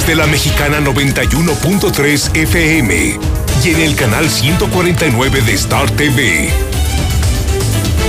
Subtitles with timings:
[0.00, 3.18] desde la mexicana 91.3 FM
[3.64, 6.48] y en el canal 149 de Star TV.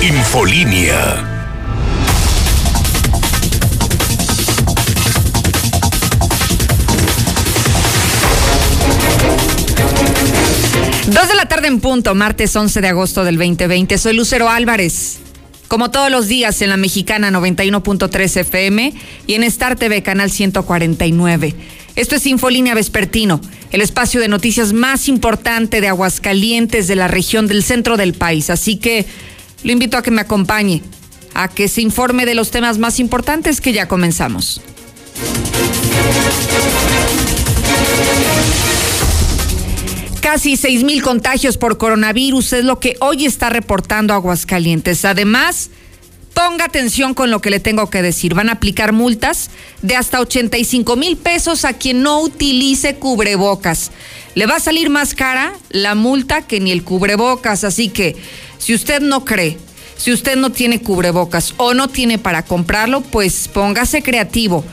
[0.02, 1.28] Infolínea.
[11.08, 13.98] Dos de la tarde en punto, martes 11 de agosto del 2020.
[13.98, 15.20] Soy Lucero Álvarez.
[15.68, 18.94] Como todos los días en la mexicana 91.3 FM
[19.26, 21.56] y en Star TV canal 149.
[21.96, 23.42] Esto es Infolínea Vespertino,
[23.72, 28.50] el espacio de noticias más importante de Aguascalientes, de la región del centro del país.
[28.50, 29.06] Así que
[29.64, 30.82] lo invito a que me acompañe,
[31.34, 34.62] a que se informe de los temas más importantes que ya comenzamos.
[40.22, 45.04] Casi seis mil contagios por coronavirus es lo que hoy está reportando Aguascalientes.
[45.04, 45.72] Además,
[46.34, 48.34] ponga atención con lo que le tengo que decir.
[48.34, 49.50] Van a aplicar multas
[49.82, 53.92] de hasta 85 mil pesos a quien no utilice cubrebocas.
[54.36, 57.64] Le va a salir más cara la multa que ni el cubrebocas.
[57.64, 58.16] Así que,
[58.58, 59.58] si usted no cree,
[59.98, 64.64] si usted no tiene cubrebocas o no tiene para comprarlo, pues póngase creativo,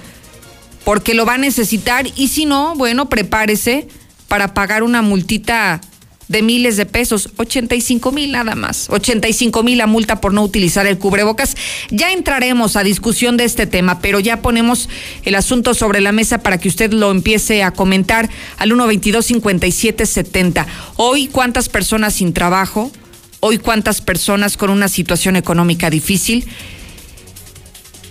[0.85, 3.89] porque lo va a necesitar y si no, bueno, prepárese
[4.27, 5.83] para pagar una multita
[6.29, 10.87] de miles de pesos, 85 mil nada más, 85 mil la multa por no utilizar
[10.87, 11.57] el cubrebocas.
[11.91, 14.89] Ya entraremos a discusión de este tema, pero ya ponemos
[15.25, 20.67] el asunto sobre la mesa para que usted lo empiece a comentar al 122-5770.
[20.97, 22.93] Hoy, ¿cuántas personas sin trabajo?
[23.41, 26.47] Hoy, ¿cuántas personas con una situación económica difícil?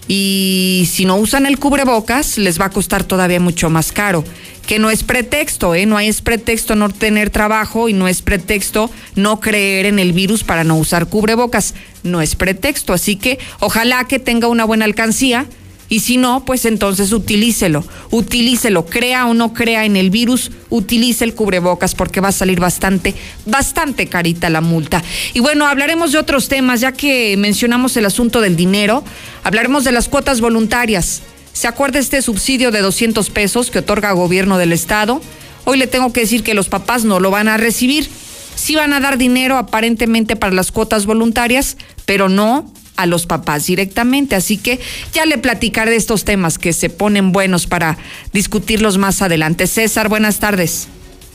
[0.07, 4.23] Y si no usan el cubrebocas, les va a costar todavía mucho más caro
[4.67, 5.85] que no es pretexto, ¿eh?
[5.85, 10.43] No es pretexto no tener trabajo y no es pretexto no creer en el virus
[10.43, 11.73] para no usar cubrebocas.
[12.03, 15.47] No es pretexto, así que ojalá que tenga una buena alcancía
[15.89, 21.23] y si no, pues entonces utilícelo, utilícelo, crea o no crea en el virus, utilice
[21.23, 23.15] el cubrebocas porque va a salir bastante,
[23.45, 25.01] bastante carita la multa.
[25.33, 29.03] Y bueno, hablaremos de otros temas, ya que mencionamos el asunto del dinero,
[29.45, 31.21] hablaremos de las cuotas voluntarias.
[31.57, 35.21] ¿Se acuerda este subsidio de 200 pesos que otorga gobierno del estado?
[35.65, 38.07] Hoy le tengo que decir que los papás no lo van a recibir.
[38.53, 43.65] Sí van a dar dinero aparentemente para las cuotas voluntarias, pero no a los papás
[43.65, 44.35] directamente.
[44.35, 44.79] Así que
[45.13, 47.97] ya le platicaré de estos temas que se ponen buenos para
[48.33, 49.65] discutirlos más adelante.
[49.65, 50.87] César, buenas tardes.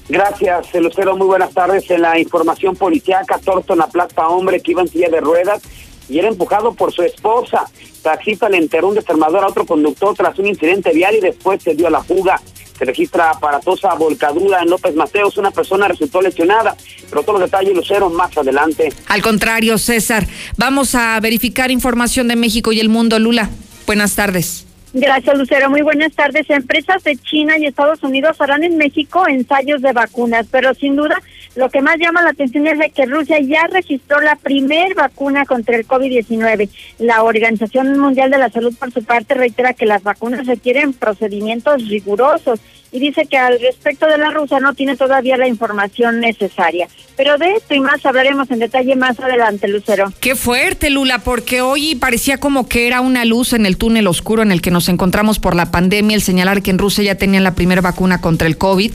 [0.08, 1.16] Gracias, Lucero.
[1.16, 1.90] Muy buenas tardes.
[1.90, 5.62] En la información policiaca, Torto en la Plaza Hombre que iba en silla de ruedas
[6.08, 7.68] y era empujado por su esposa.
[8.02, 11.74] Taxista le enterró un desarmador a otro conductor tras un incidente vial y después se
[11.74, 12.40] dio a la fuga.
[12.76, 15.38] Se registra aparatosa volcadura en López Mateos.
[15.38, 16.76] Una persona resultó lesionada,
[17.08, 18.92] pero todos los detalles Lucero más adelante.
[19.08, 20.26] Al contrario, César,
[20.56, 23.18] vamos a verificar información de México y el mundo.
[23.18, 23.50] Lula,
[23.86, 24.66] buenas tardes.
[24.94, 25.70] Gracias, Lucero.
[25.70, 26.48] Muy buenas tardes.
[26.50, 31.22] Empresas de China y Estados Unidos harán en México ensayos de vacunas, pero sin duda
[31.54, 35.44] lo que más llama la atención es de que Rusia ya registró la primer vacuna
[35.44, 36.68] contra el COVID-19.
[36.98, 41.88] La Organización Mundial de la Salud, por su parte, reitera que las vacunas requieren procedimientos
[41.88, 42.60] rigurosos
[42.92, 46.88] y dice que al respecto de la rusa no tiene todavía la información necesaria.
[47.16, 50.12] Pero de esto y más hablaremos en detalle más adelante, Lucero.
[50.20, 54.42] Qué fuerte, Lula, porque hoy parecía como que era una luz en el túnel oscuro
[54.42, 57.44] en el que nos encontramos por la pandemia, el señalar que en Rusia ya tenían
[57.44, 58.92] la primera vacuna contra el COVID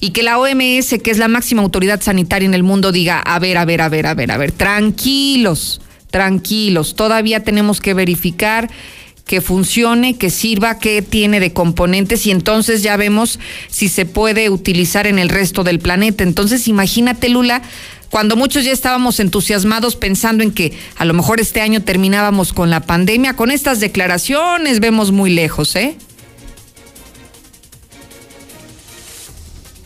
[0.00, 3.38] y que la OMS, que es la máxima autoridad sanitaria en el mundo, diga, a
[3.38, 5.80] ver, a ver, a ver, a ver, a ver, tranquilos,
[6.10, 8.68] tranquilos, todavía tenemos que verificar
[9.26, 14.48] que funcione, que sirva, que tiene de componentes y entonces ya vemos si se puede
[14.50, 16.22] utilizar en el resto del planeta.
[16.22, 17.62] Entonces imagínate, Lula,
[18.08, 22.70] cuando muchos ya estábamos entusiasmados pensando en que a lo mejor este año terminábamos con
[22.70, 25.96] la pandemia, con estas declaraciones vemos muy lejos, ¿eh?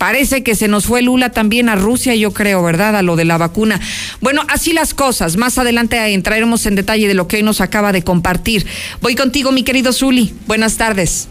[0.00, 2.96] Parece que se nos fue Lula también a Rusia, yo creo, ¿verdad?
[2.96, 3.78] A lo de la vacuna.
[4.22, 5.36] Bueno, así las cosas.
[5.36, 8.66] Más adelante entraremos en detalle de lo que hoy nos acaba de compartir.
[9.02, 10.32] Voy contigo, mi querido Zuli.
[10.46, 11.28] Buenas tardes.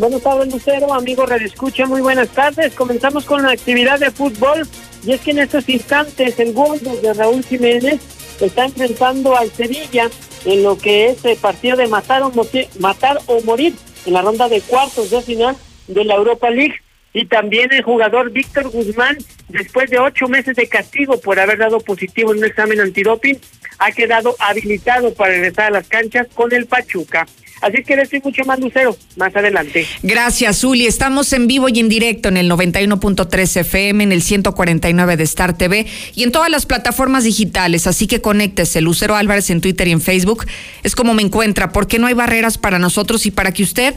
[0.00, 2.74] Buenas tardes, Lucero, amigo Radio Escucha, muy buenas tardes.
[2.74, 4.66] Comenzamos con la actividad de fútbol.
[5.06, 8.00] Y es que en estos instantes el Gordo de Raúl Jiménez
[8.40, 10.10] está enfrentando al Sevilla
[10.44, 12.32] en lo que es el partido de matar o,
[12.80, 13.76] matar o morir
[14.06, 15.54] en la ronda de cuartos de final
[15.86, 16.74] de la Europa League
[17.14, 19.18] y también el jugador Víctor Guzmán,
[19.48, 23.38] después de ocho meses de castigo por haber dado positivo en un examen antidoping,
[23.78, 27.26] ha quedado habilitado para regresar a las canchas con el Pachuca.
[27.62, 29.86] Así que estoy mucho más lucero más adelante.
[30.02, 30.86] Gracias, Zuli.
[30.86, 35.56] Estamos en vivo y en directo en el 91.3 FM, en el 149 de Star
[35.56, 37.86] TV y en todas las plataformas digitales.
[37.86, 40.44] Así que conéctese, Lucero Álvarez en Twitter y en Facebook.
[40.82, 43.94] Es como me encuentra, porque no hay barreras para nosotros y para que usted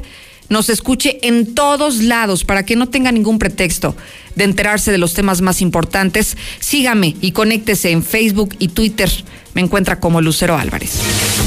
[0.50, 3.95] nos escuche en todos lados para que no tenga ningún pretexto
[4.36, 6.38] de enterarse de los temas más importantes.
[6.59, 9.09] Sígame y conéctese en Facebook y Twitter.
[9.53, 11.00] Me encuentra como Lucero Álvarez.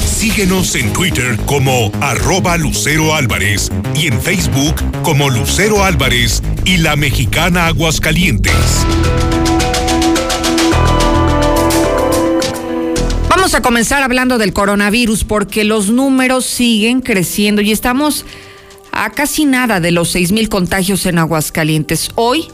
[0.07, 6.97] Síguenos en Twitter como arroba Lucero Álvarez y en Facebook como Lucero Álvarez y la
[6.97, 8.55] mexicana Aguascalientes.
[13.29, 18.25] Vamos a comenzar hablando del coronavirus porque los números siguen creciendo y estamos
[18.99, 22.11] a casi nada de los seis mil contagios en Aguascalientes.
[22.17, 22.49] Hoy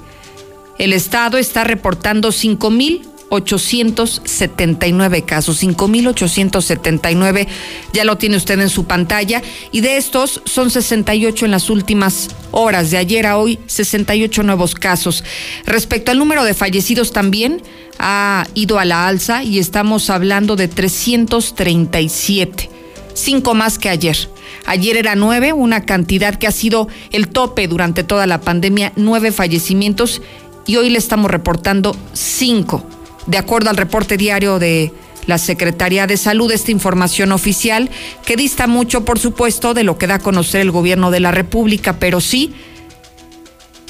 [0.79, 7.46] el estado está reportando 5.879 casos, 5.879,
[7.94, 9.41] ya lo tiene usted en su pantalla,
[9.73, 14.75] y de estos son 68 en las últimas horas, de ayer a hoy 68 nuevos
[14.75, 15.25] casos.
[15.64, 17.62] Respecto al número de fallecidos también
[17.99, 22.69] ha ido a la alza y estamos hablando de 337,
[23.14, 24.28] cinco más que ayer.
[24.66, 29.32] Ayer era nueve, una cantidad que ha sido el tope durante toda la pandemia, nueve
[29.32, 30.20] fallecimientos
[30.66, 32.84] y hoy le estamos reportando cinco.
[33.26, 34.93] De acuerdo al reporte diario de
[35.26, 37.90] la Secretaría de Salud, esta información oficial
[38.26, 41.31] que dista mucho, por supuesto, de lo que da a conocer el gobierno de la
[41.31, 42.52] República, pero sí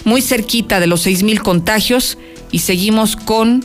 [0.04, 2.18] muy cerquita de los seis mil contagios
[2.50, 3.64] y seguimos con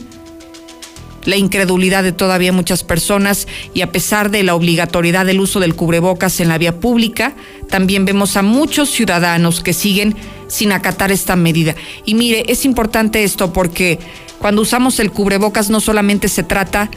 [1.24, 5.74] la incredulidad de todavía muchas personas y a pesar de la obligatoriedad del uso del
[5.74, 7.34] cubrebocas en la vía pública,
[7.68, 10.16] también vemos a muchos ciudadanos que siguen
[10.48, 11.74] sin acatar esta medida.
[12.04, 13.98] Y mire, es importante esto porque
[14.38, 16.90] cuando usamos el cubrebocas no solamente se trata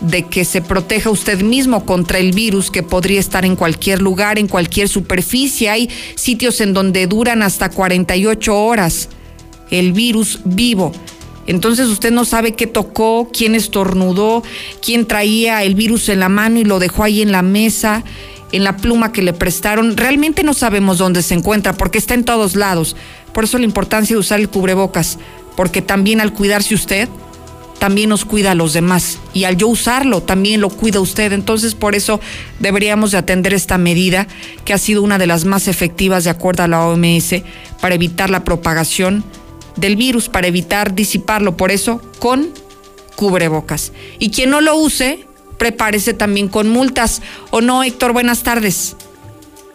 [0.00, 4.38] de que se proteja usted mismo contra el virus que podría estar en cualquier lugar,
[4.38, 5.70] en cualquier superficie.
[5.70, 9.08] Hay sitios en donde duran hasta 48 horas
[9.70, 10.92] el virus vivo.
[11.46, 14.42] Entonces usted no sabe qué tocó, quién estornudó,
[14.80, 18.04] quién traía el virus en la mano y lo dejó ahí en la mesa,
[18.52, 19.96] en la pluma que le prestaron.
[19.96, 22.96] Realmente no sabemos dónde se encuentra porque está en todos lados.
[23.32, 25.18] Por eso la importancia de usar el cubrebocas,
[25.56, 27.08] porque también al cuidarse usted,
[27.78, 29.18] también nos cuida a los demás.
[29.34, 31.32] Y al yo usarlo, también lo cuida usted.
[31.32, 32.20] Entonces, por eso
[32.60, 34.26] deberíamos de atender esta medida,
[34.64, 37.42] que ha sido una de las más efectivas de acuerdo a la OMS,
[37.80, 39.24] para evitar la propagación
[39.76, 41.56] del virus para evitar disiparlo.
[41.56, 42.48] Por eso, con
[43.16, 43.92] cubrebocas.
[44.18, 45.26] Y quien no lo use,
[45.58, 47.22] prepárese también con multas.
[47.50, 48.12] ¿O no, Héctor?
[48.12, 48.96] Buenas tardes.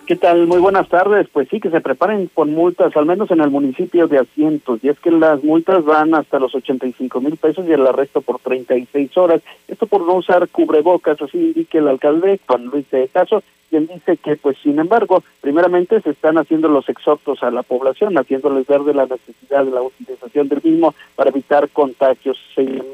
[0.09, 0.47] ¿Qué tal?
[0.47, 1.27] Muy buenas tardes.
[1.31, 4.79] Pues sí, que se preparen con multas, al menos en el municipio de Asientos.
[4.81, 8.39] Y es que las multas van hasta los 85 mil pesos y el arresto por
[8.39, 9.43] 36 horas.
[9.67, 14.17] Esto por no usar cubrebocas, así indique el alcalde Juan Luis de Caso, quien dice
[14.17, 18.81] que, pues, sin embargo, primeramente se están haciendo los exhortos a la población, haciéndoles ver
[18.81, 22.37] de la necesidad de la utilización del mismo para evitar contagios.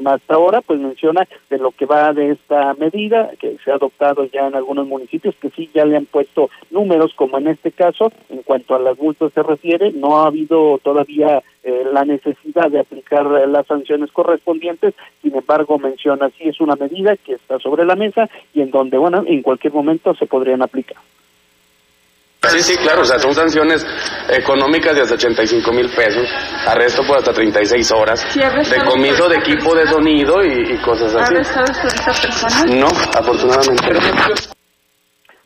[0.05, 4.25] Hasta ahora, pues, menciona de lo que va de esta medida, que se ha adoptado
[4.25, 8.11] ya en algunos municipios, que sí ya le han puesto números como en este caso,
[8.29, 12.79] en cuanto a las multas se refiere, no ha habido todavía eh, la necesidad de
[12.79, 14.93] aplicar eh, las sanciones correspondientes,
[15.23, 18.99] sin embargo menciona si es una medida que está sobre la mesa y en donde,
[18.99, 20.97] bueno, en cualquier momento se podrían aplicar.
[22.49, 23.85] Sí, sí, claro, o sea, son sanciones
[24.29, 26.27] económicas de hasta 85 mil pesos,
[26.67, 28.23] arresto por hasta 36 horas,
[28.69, 31.33] decomiso de equipo de sonido y, cosas así.
[32.75, 34.54] No, afortunadamente.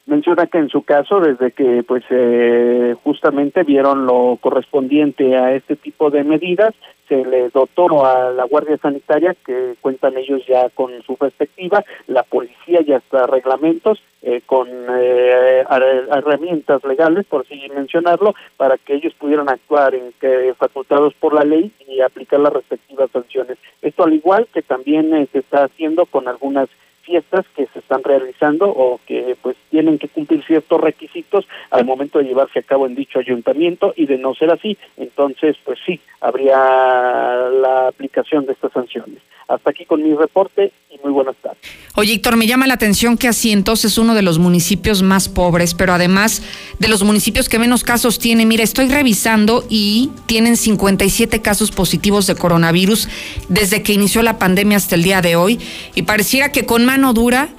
[0.09, 5.75] Menciona que en su caso, desde que pues eh, justamente vieron lo correspondiente a este
[5.75, 6.73] tipo de medidas,
[7.07, 12.23] se le dotó a la Guardia Sanitaria, que cuentan ellos ya con su perspectiva, la
[12.23, 19.13] policía y hasta reglamentos, eh, con eh, herramientas legales, por así mencionarlo, para que ellos
[19.13, 23.59] pudieran actuar en que facultados por la ley y aplicar las respectivas sanciones.
[23.83, 26.67] Esto al igual que también se está haciendo con algunas
[27.09, 32.19] fiestas que se están realizando o que pues tienen que cumplir ciertos requisitos al momento
[32.19, 35.99] de llevarse a cabo en dicho ayuntamiento y de no ser así, entonces pues sí,
[36.21, 39.19] habría la aplicación de estas sanciones.
[39.49, 41.57] Hasta aquí con mi reporte y muy buenas tardes.
[41.95, 45.73] Oye, Héctor, me llama la atención que Asientos es uno de los municipios más pobres,
[45.73, 46.43] pero además
[46.77, 48.45] de los municipios que menos casos tiene.
[48.45, 53.09] Mira, estoy revisando y tienen 57 casos positivos de coronavirus
[53.49, 55.59] desde que inició la pandemia hasta el día de hoy.
[55.95, 57.49] Y pareciera que con mano dura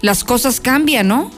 [0.00, 1.30] las cosas cambian, ¿no?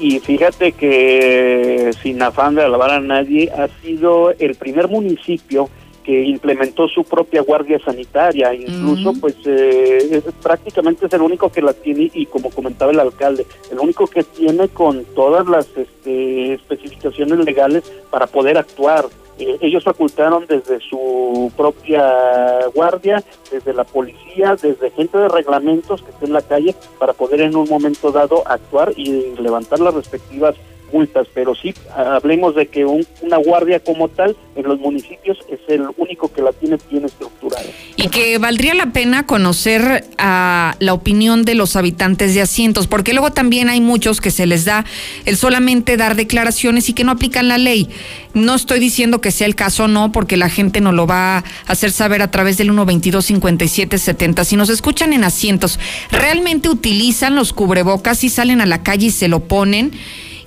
[0.00, 5.70] Y fíjate que sin afán de alabar a nadie, ha sido el primer municipio
[6.04, 11.72] que implementó su propia guardia sanitaria, incluso pues eh, prácticamente es el único que la
[11.72, 17.38] tiene y como comentaba el alcalde, el único que tiene con todas las este, especificaciones
[17.38, 19.06] legales para poder actuar.
[19.38, 26.10] Eh, ellos facultaron desde su propia guardia, desde la policía, desde gente de reglamentos que
[26.10, 30.56] esté en la calle para poder en un momento dado actuar y levantar las respectivas
[30.92, 35.86] multas, pero sí hablemos de que una guardia como tal en los municipios es el
[35.96, 37.64] único que la tiene bien estructurada.
[37.96, 43.12] Y que valdría la pena conocer a la opinión de los habitantes de asientos, porque
[43.12, 44.84] luego también hay muchos que se les da
[45.24, 47.88] el solamente dar declaraciones y que no aplican la ley.
[48.34, 51.44] No estoy diciendo que sea el caso, no, porque la gente nos lo va a
[51.66, 54.44] hacer saber a través del 122 57 70.
[54.44, 55.78] Si nos escuchan en asientos,
[56.10, 59.92] ¿realmente utilizan los cubrebocas y salen a la calle y se lo ponen?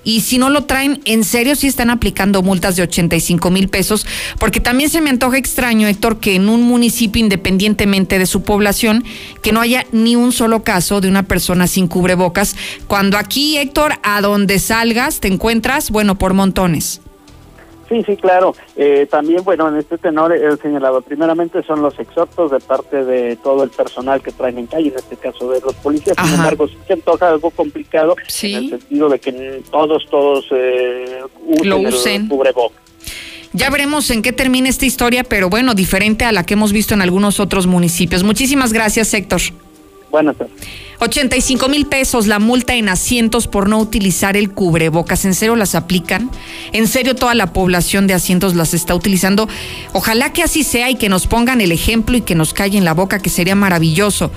[0.03, 4.05] Y si no lo traen, en serio sí están aplicando multas de 85 mil pesos,
[4.39, 9.03] porque también se me antoja extraño, Héctor, que en un municipio, independientemente de su población,
[9.41, 12.55] que no haya ni un solo caso de una persona sin cubrebocas,
[12.87, 17.01] cuando aquí, Héctor, a donde salgas, te encuentras, bueno, por montones.
[17.93, 18.55] Sí, sí, claro.
[18.75, 23.35] Eh, también, bueno, en este tenor he señalado, primeramente son los exhortos de parte de
[23.35, 26.17] todo el personal que traen en calle, en este caso de los policías.
[26.19, 31.19] Sin embargo, sí se antoja algo complicado en el sentido de que todos, todos eh,
[31.45, 32.29] usen, Lo usen.
[33.51, 36.95] Ya veremos en qué termina esta historia, pero bueno, diferente a la que hemos visto
[36.95, 38.23] en algunos otros municipios.
[38.23, 39.41] Muchísimas gracias, Héctor.
[40.13, 40.53] Buenas tardes.
[40.99, 45.25] 85 mil pesos la multa en asientos por no utilizar el cubrebocas.
[45.25, 46.29] ¿En serio las aplican?
[46.71, 49.49] ¿En serio toda la población de asientos las está utilizando?
[49.91, 52.93] Ojalá que así sea y que nos pongan el ejemplo y que nos callen la
[52.93, 54.29] boca, que sería maravilloso.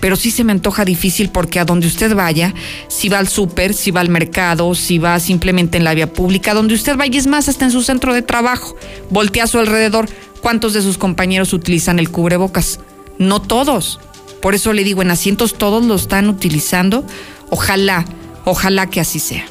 [0.00, 2.54] Pero sí se me antoja difícil porque a donde usted vaya,
[2.88, 6.54] si va al súper, si va al mercado, si va simplemente en la vía pública,
[6.54, 8.74] donde usted vaya, es más, hasta en su centro de trabajo,
[9.10, 10.08] voltea a su alrededor,
[10.40, 12.80] ¿cuántos de sus compañeros utilizan el cubrebocas?
[13.18, 14.00] No todos.
[14.44, 17.02] Por eso le digo, en asientos todos lo están utilizando.
[17.48, 18.04] Ojalá,
[18.44, 19.46] ojalá que así sea.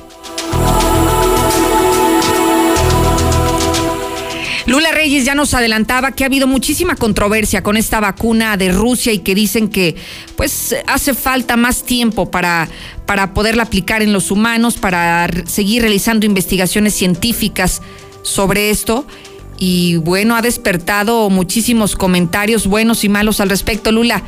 [4.67, 9.11] Lula Reyes ya nos adelantaba que ha habido muchísima controversia con esta vacuna de Rusia
[9.11, 9.95] y que dicen que
[10.35, 12.69] pues hace falta más tiempo para,
[13.07, 17.81] para poderla aplicar en los humanos, para seguir realizando investigaciones científicas
[18.21, 19.07] sobre esto.
[19.57, 23.91] Y bueno, ha despertado muchísimos comentarios buenos y malos al respecto.
[23.91, 24.21] Lula,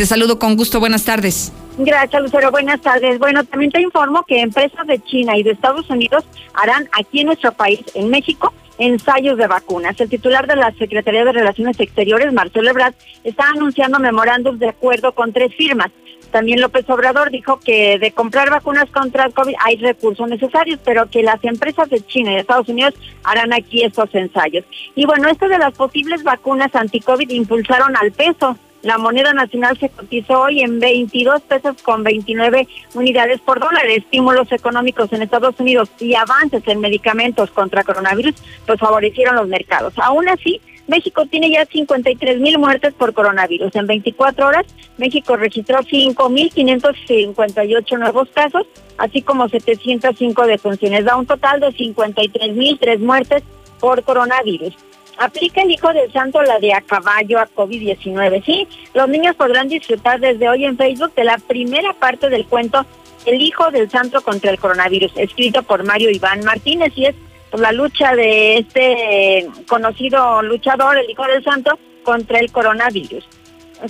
[0.00, 1.52] te saludo con gusto, buenas tardes.
[1.76, 2.50] Gracias, Lucero.
[2.50, 3.18] Buenas tardes.
[3.18, 7.26] Bueno, también te informo que empresas de China y de Estados Unidos harán aquí en
[7.26, 10.00] nuestro país, en México, ensayos de vacunas.
[10.00, 15.12] El titular de la Secretaría de Relaciones Exteriores, Marcelo Ebrard, está anunciando memorándums de acuerdo
[15.12, 15.90] con tres firmas.
[16.32, 21.10] También López Obrador dijo que de comprar vacunas contra el COVID hay recursos necesarios, pero
[21.10, 24.64] que las empresas de China y de Estados Unidos harán aquí estos ensayos.
[24.94, 28.56] Y bueno, esto de las posibles vacunas anti-COVID impulsaron al peso.
[28.82, 33.86] La moneda nacional se cotizó hoy en 22 pesos con 29 unidades por dólar.
[33.86, 38.34] Estímulos económicos en Estados Unidos y avances en medicamentos contra coronavirus
[38.66, 39.92] pues favorecieron los mercados.
[39.98, 40.60] Aún así,
[40.90, 43.76] México tiene ya 53 mil muertes por coronavirus.
[43.76, 44.66] En 24 horas,
[44.98, 48.66] México registró 5.558 nuevos casos,
[48.98, 51.04] así como 705 defunciones.
[51.04, 53.44] Da un total de 53 mil tres muertes
[53.78, 54.74] por coronavirus.
[55.20, 58.42] Aplica el Hijo del Santo la de a caballo a COVID-19.
[58.42, 62.86] Sí, los niños podrán disfrutar desde hoy en Facebook de la primera parte del cuento
[63.26, 67.14] El Hijo del Santo contra el coronavirus, escrito por Mario Iván Martínez y es
[67.52, 73.28] la lucha de este conocido luchador, el Hijo del Santo, contra el coronavirus.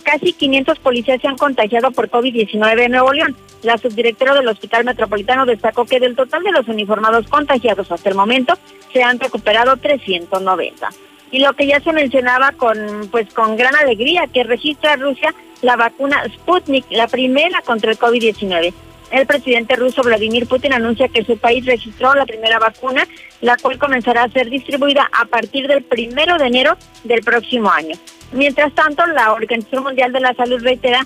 [0.03, 3.37] Casi 500 policías se han contagiado por COVID-19 en Nuevo León.
[3.63, 8.17] La subdirectora del Hospital Metropolitano destacó que del total de los uniformados contagiados hasta el
[8.17, 8.55] momento
[8.93, 10.91] se han recuperado 390
[11.31, 15.77] y lo que ya se mencionaba con pues con gran alegría que registra Rusia la
[15.77, 18.73] vacuna Sputnik, la primera contra el COVID-19.
[19.11, 23.07] El presidente ruso Vladimir Putin anuncia que su país registró la primera vacuna,
[23.41, 27.97] la cual comenzará a ser distribuida a partir del primero de enero del próximo año.
[28.33, 31.05] Mientras tanto, la Organización Mundial de la Salud reitera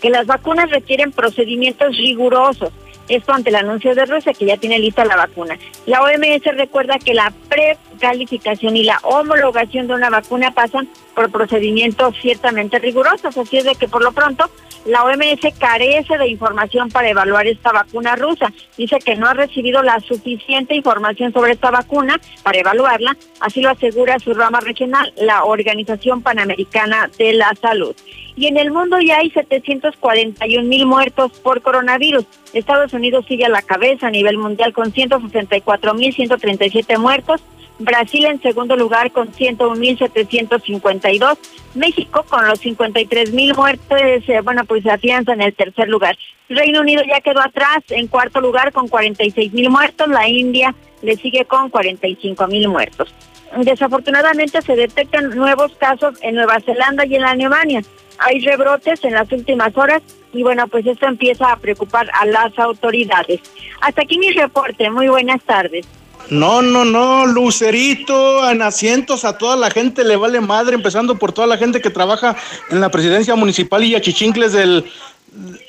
[0.00, 2.70] que las vacunas requieren procedimientos rigurosos
[3.08, 5.58] esto ante el anuncio de Rusia que ya tiene lista la vacuna.
[5.86, 12.14] La OMS recuerda que la precalificación y la homologación de una vacuna pasan por procedimientos
[12.20, 14.48] ciertamente rigurosos, así es de que por lo pronto
[14.84, 18.52] la OMS carece de información para evaluar esta vacuna rusa.
[18.76, 23.70] Dice que no ha recibido la suficiente información sobre esta vacuna para evaluarla, así lo
[23.70, 27.94] asegura su rama regional, la Organización Panamericana de la Salud
[28.38, 32.24] y en el mundo ya hay 741 mil muertos por coronavirus.
[32.52, 37.42] Estados Unidos sigue a la cabeza a nivel mundial con 164 mil 137 muertos.
[37.80, 41.38] Brasil en segundo lugar con 101.752,
[41.74, 46.18] México con los 53 mil muertos, eh, bueno, pues se afianza en el tercer lugar.
[46.48, 51.14] Reino Unido ya quedó atrás en cuarto lugar con 46 mil muertos, la India le
[51.16, 53.14] sigue con 45 mil muertos.
[53.56, 57.82] Desafortunadamente se detectan nuevos casos en Nueva Zelanda y en Alemania.
[58.18, 62.58] Hay rebrotes en las últimas horas y bueno, pues esto empieza a preocupar a las
[62.58, 63.40] autoridades.
[63.80, 64.90] Hasta aquí mi reporte.
[64.90, 65.86] Muy buenas tardes.
[66.30, 71.32] No, no, no, Lucerito, en asientos a toda la gente le vale madre, empezando por
[71.32, 72.36] toda la gente que trabaja
[72.70, 74.84] en la presidencia municipal y a chichincles del,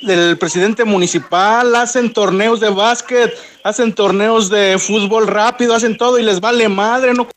[0.02, 6.24] del presidente municipal, hacen torneos de básquet, hacen torneos de fútbol rápido, hacen todo y
[6.24, 7.30] les vale madre, no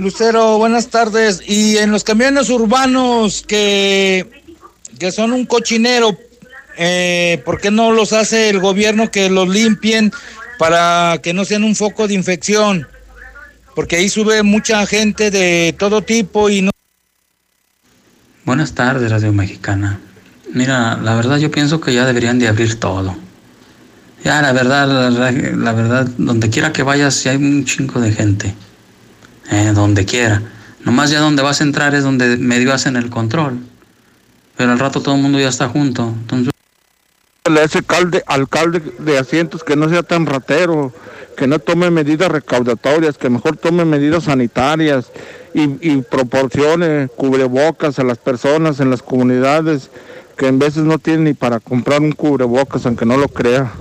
[0.00, 1.42] Lucero, buenas tardes.
[1.46, 4.26] Y en los camiones urbanos que,
[4.98, 6.16] que son un cochinero,
[6.78, 10.10] eh, ¿por qué no los hace el gobierno que los limpien
[10.58, 12.88] para que no sean un foco de infección?
[13.74, 16.70] Porque ahí sube mucha gente de todo tipo y no.
[18.46, 20.00] Buenas tardes, Radio Mexicana.
[20.54, 23.14] Mira, la verdad yo pienso que ya deberían de abrir todo.
[24.24, 28.54] Ya, la verdad, la, verdad, donde quiera que vayas, si hay un chingo de gente.
[29.50, 30.42] Eh, donde quiera.
[30.84, 33.58] Nomás ya donde vas a entrar es donde medio hacen el control.
[34.56, 36.08] Pero al rato todo el mundo ya está junto.
[36.08, 36.52] Entonces...
[37.44, 40.92] Ese alcalde, alcalde de asientos que no sea tan ratero,
[41.36, 45.10] que no tome medidas recaudatorias, que mejor tome medidas sanitarias
[45.52, 49.90] y, y proporcione cubrebocas a las personas en las comunidades
[50.40, 53.72] que en veces no tienen ni para comprar un cubrebocas, aunque no lo crea.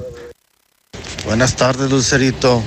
[1.26, 2.62] Buenas tardes, Lucerito.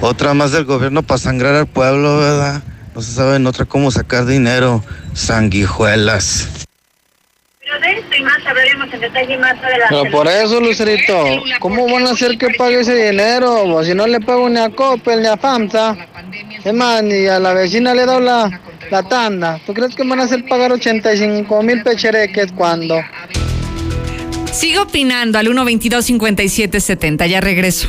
[0.00, 2.62] Otra más del gobierno para sangrar al pueblo, ¿verdad?
[2.94, 4.84] No se sabe en otra cómo sacar dinero.
[5.14, 6.48] Sanguijuelas.
[7.60, 9.86] Pero de esto y más hablaremos en detalle más adelante.
[9.88, 11.24] Pero por eso, Lucerito,
[11.60, 13.82] ¿cómo van a hacer que pague ese dinero?
[13.84, 15.96] Si no le pago ni a Coppel ni a FAMSA.
[16.64, 18.60] Es más, ni a la vecina le he dado la,
[18.90, 19.60] la tanda.
[19.66, 23.02] ¿Tú crees que van a hacer pagar 85 mil pechereques cuando?
[24.52, 27.26] Sigo opinando al 122-5770.
[27.26, 27.88] Ya regreso.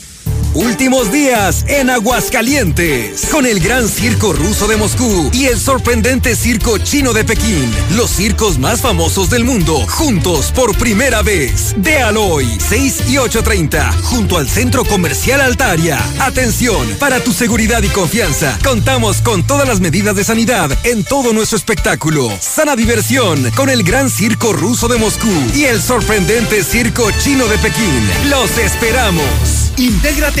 [0.53, 6.77] Últimos días en Aguascalientes, con el gran circo ruso de Moscú y el sorprendente circo
[6.77, 11.73] chino de Pekín, los circos más famosos del mundo, juntos por primera vez.
[11.77, 15.97] De Aloy, 6 y 8.30, junto al Centro Comercial Altaria.
[16.19, 21.31] Atención, para tu seguridad y confianza, contamos con todas las medidas de sanidad en todo
[21.31, 22.29] nuestro espectáculo.
[22.41, 27.57] Sana diversión con el gran circo ruso de Moscú y el sorprendente circo chino de
[27.57, 28.09] Pekín.
[28.29, 29.25] Los esperamos.
[29.77, 30.40] Intégrate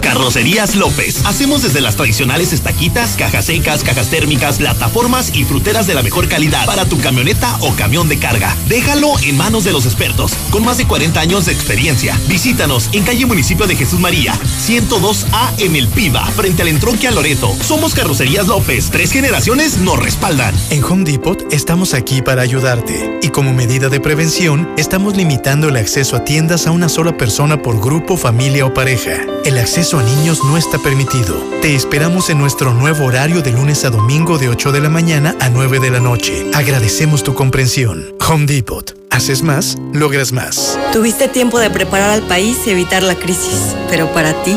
[0.00, 1.24] Carrocerías López.
[1.24, 6.28] Hacemos desde las tradicionales estaquitas, cajas secas, cajas térmicas, plataformas y fruteras de la mejor
[6.28, 8.56] calidad para tu camioneta o camión de carga.
[8.68, 12.18] Déjalo en manos de los expertos, con más de 40 años de experiencia.
[12.28, 14.34] Visítanos en calle Municipio de Jesús María,
[14.66, 17.54] 102A en El Piba, frente al entronque a Loreto.
[17.62, 18.90] Somos Carrocerías López.
[18.90, 20.54] Tres generaciones nos respaldan.
[20.70, 23.18] En Home Depot estamos aquí para ayudarte.
[23.22, 27.62] Y como medida de prevención, estamos limitando el acceso a tiendas a una sola persona
[27.62, 29.24] por grupo, familia o pareja.
[29.48, 31.34] El acceso a niños no está permitido.
[31.62, 35.34] Te esperamos en nuestro nuevo horario de lunes a domingo de 8 de la mañana
[35.40, 36.44] a 9 de la noche.
[36.52, 38.14] Agradecemos tu comprensión.
[38.28, 38.94] Home Depot.
[39.08, 40.78] Haces más, logras más.
[40.92, 44.54] Tuviste tiempo de preparar al país y evitar la crisis, pero para ti,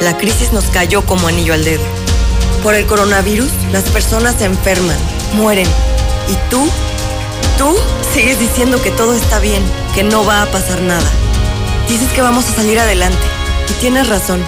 [0.00, 1.84] la crisis nos cayó como anillo al dedo.
[2.64, 4.98] Por el coronavirus, las personas se enferman,
[5.36, 5.68] mueren.
[6.28, 6.68] ¿Y tú?
[7.58, 7.76] Tú
[8.12, 9.62] sigues diciendo que todo está bien,
[9.94, 11.08] que no va a pasar nada.
[11.88, 13.41] Dices que vamos a salir adelante.
[13.70, 14.40] Y tienes razón.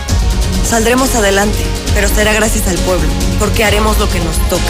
[0.68, 1.59] Saldremos adelante,
[1.94, 4.62] pero será gracias al pueblo, porque haremos lo que nos toca.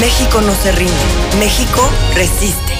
[0.00, 0.92] México no se rinde.
[1.38, 2.72] México resiste.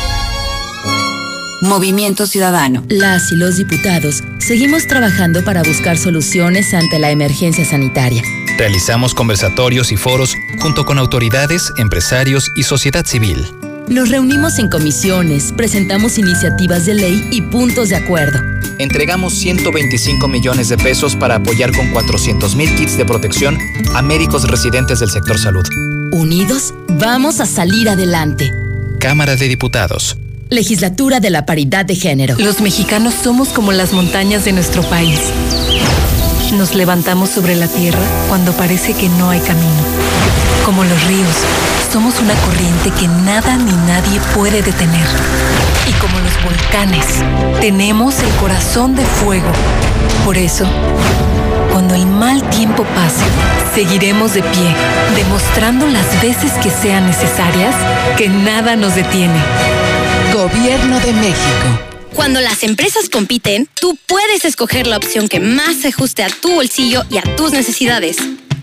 [1.61, 2.85] Movimiento Ciudadano.
[2.89, 8.23] Las y los diputados seguimos trabajando para buscar soluciones ante la emergencia sanitaria.
[8.57, 13.45] Realizamos conversatorios y foros junto con autoridades, empresarios y sociedad civil.
[13.89, 18.58] Nos reunimos en comisiones, presentamos iniciativas de ley y puntos de acuerdo.
[18.79, 23.59] Entregamos 125 millones de pesos para apoyar con 400 mil kits de protección
[23.95, 25.67] a médicos residentes del sector salud.
[26.13, 28.53] Unidos, vamos a salir adelante.
[29.01, 30.17] Cámara de Diputados.
[30.49, 32.37] Legislatura de la Paridad de Género.
[32.39, 35.21] Los mexicanos somos como las montañas de nuestro país.
[36.57, 40.08] Nos levantamos sobre la tierra cuando parece que no hay camino.
[40.69, 41.35] Como los ríos,
[41.91, 45.07] somos una corriente que nada ni nadie puede detener.
[45.89, 47.07] Y como los volcanes,
[47.59, 49.51] tenemos el corazón de fuego.
[50.27, 50.67] Por eso,
[51.73, 53.25] cuando el mal tiempo pase,
[53.75, 54.77] seguiremos de pie,
[55.17, 57.75] demostrando las veces que sean necesarias
[58.19, 59.41] que nada nos detiene.
[60.35, 61.81] Gobierno de México.
[62.15, 66.57] Cuando las empresas compiten, tú puedes escoger la opción que más se ajuste a tu
[66.57, 68.19] bolsillo y a tus necesidades.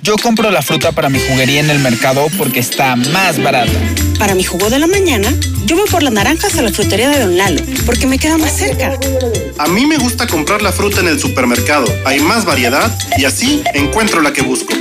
[0.05, 3.71] Yo compro la fruta para mi juguería en el mercado porque está más barata.
[4.19, 5.33] Para mi jugo de la mañana,
[5.65, 8.55] yo voy por las naranjas a la frutería de Don Lalo, porque me queda más
[8.55, 8.99] cerca.
[9.57, 11.87] A mí me gusta comprar la fruta en el supermercado.
[12.05, 14.75] Hay más variedad y así encuentro la que busco.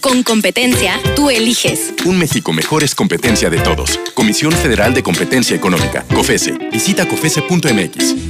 [0.00, 1.92] Con competencia, tú eliges.
[2.06, 4.00] Un México mejor es competencia de todos.
[4.14, 6.52] Comisión Federal de Competencia Económica, COFESE.
[6.72, 8.29] Visita COFESE.mx.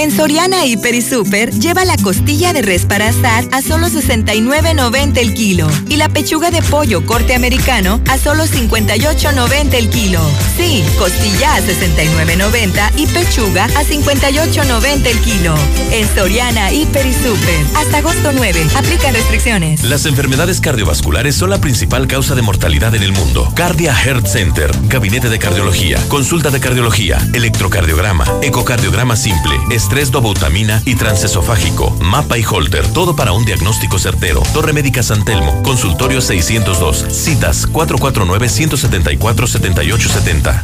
[0.00, 5.18] En Soriana Hiper y Super, lleva la costilla de res para asar a solo 69.90
[5.18, 10.22] el kilo y la pechuga de pollo corte americano a solo 58.90 el kilo.
[10.56, 15.54] Sí, costilla a 69.90 y pechuga a 58.90 el kilo.
[15.92, 19.82] En Soriana Hiper y Super, hasta agosto 9, aplica restricciones.
[19.82, 23.52] Las enfermedades cardiovasculares son la principal causa de mortalidad en el mundo.
[23.54, 29.56] Cardia Heart Center, gabinete de cardiología, consulta de cardiología, electrocardiograma, ecocardiograma simple,
[29.90, 34.40] estrés dobutamina y transesofágico, mapa y holter, todo para un diagnóstico certero.
[34.54, 40.62] Torre Médica San Telmo, consultorio 602, citas 449-174-7870.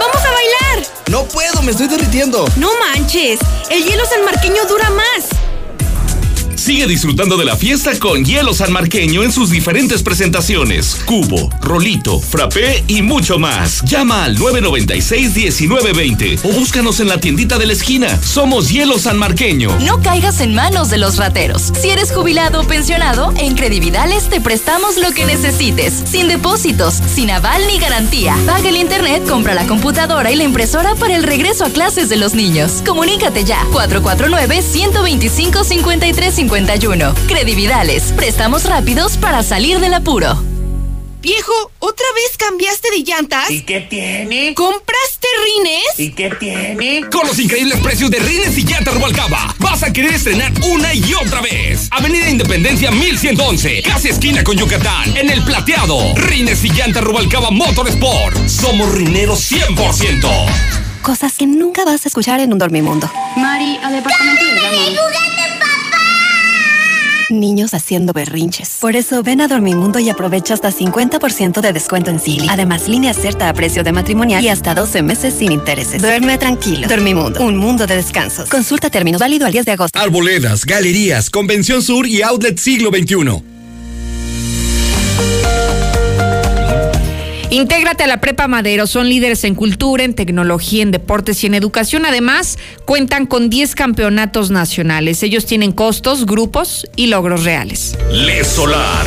[0.00, 0.84] ¡Vamos a bailar!
[1.12, 2.44] No puedo, me estoy derritiendo.
[2.56, 3.38] No manches,
[3.70, 5.28] el hielo sanmarqueño dura más.
[6.62, 11.02] Sigue disfrutando de la fiesta con Hielo San Marqueño en sus diferentes presentaciones.
[11.06, 13.82] Cubo, rolito, frappé y mucho más.
[13.82, 18.16] Llama al 996-1920 o búscanos en la tiendita de la esquina.
[18.22, 19.76] Somos Hielo San Marqueño.
[19.80, 21.72] No caigas en manos de los rateros.
[21.80, 26.04] Si eres jubilado o pensionado, en Credividales te prestamos lo que necesites.
[26.08, 28.36] Sin depósitos, sin aval ni garantía.
[28.46, 32.18] Paga el internet, compra la computadora y la impresora para el regreso a clases de
[32.18, 32.84] los niños.
[32.86, 33.66] Comunícate ya.
[33.72, 37.14] 449 125 53 51.
[37.28, 38.12] Credividales.
[38.14, 40.38] Préstamos rápidos para salir del apuro.
[41.22, 43.50] Viejo, ¿otra vez cambiaste de llantas?
[43.50, 44.52] ¿Y qué tiene?
[44.54, 45.98] ¿Compraste rines?
[45.98, 47.08] ¿Y qué tiene?
[47.10, 51.14] Con los increíbles precios de Rines y Llantas Rubalcaba, vas a querer estrenar una y
[51.14, 51.88] otra vez.
[51.90, 56.14] Avenida Independencia 1111, casi esquina con Yucatán, en el plateado.
[56.16, 58.36] Rines y Llantas Rubalcaba Motorsport.
[58.48, 60.28] Somos rineros 100%.
[61.00, 63.10] Cosas que nunca vas a escuchar en un dormimundo.
[63.36, 64.60] Mari, al departamento de
[67.40, 68.78] Niños haciendo berrinches.
[68.80, 72.46] Por eso ven a Dormimundo y aprovecha hasta 50% de descuento en Silly.
[72.48, 76.00] Además, línea cierta a precio de matrimonial y hasta 12 meses sin intereses.
[76.00, 76.88] Duerme tranquilo.
[76.88, 78.48] Dormimundo, un mundo de descansos.
[78.48, 79.98] Consulta términos válido al 10 de agosto.
[79.98, 83.42] Arboledas, galerías, Convención Sur y Outlet Siglo XXI.
[87.52, 91.52] Intégrate a la Prepa Madero, son líderes en cultura, en tecnología, en deportes y en
[91.52, 92.06] educación.
[92.06, 95.22] Además, cuentan con 10 campeonatos nacionales.
[95.22, 97.98] Ellos tienen costos, grupos y logros reales.
[98.10, 99.04] Le Solar.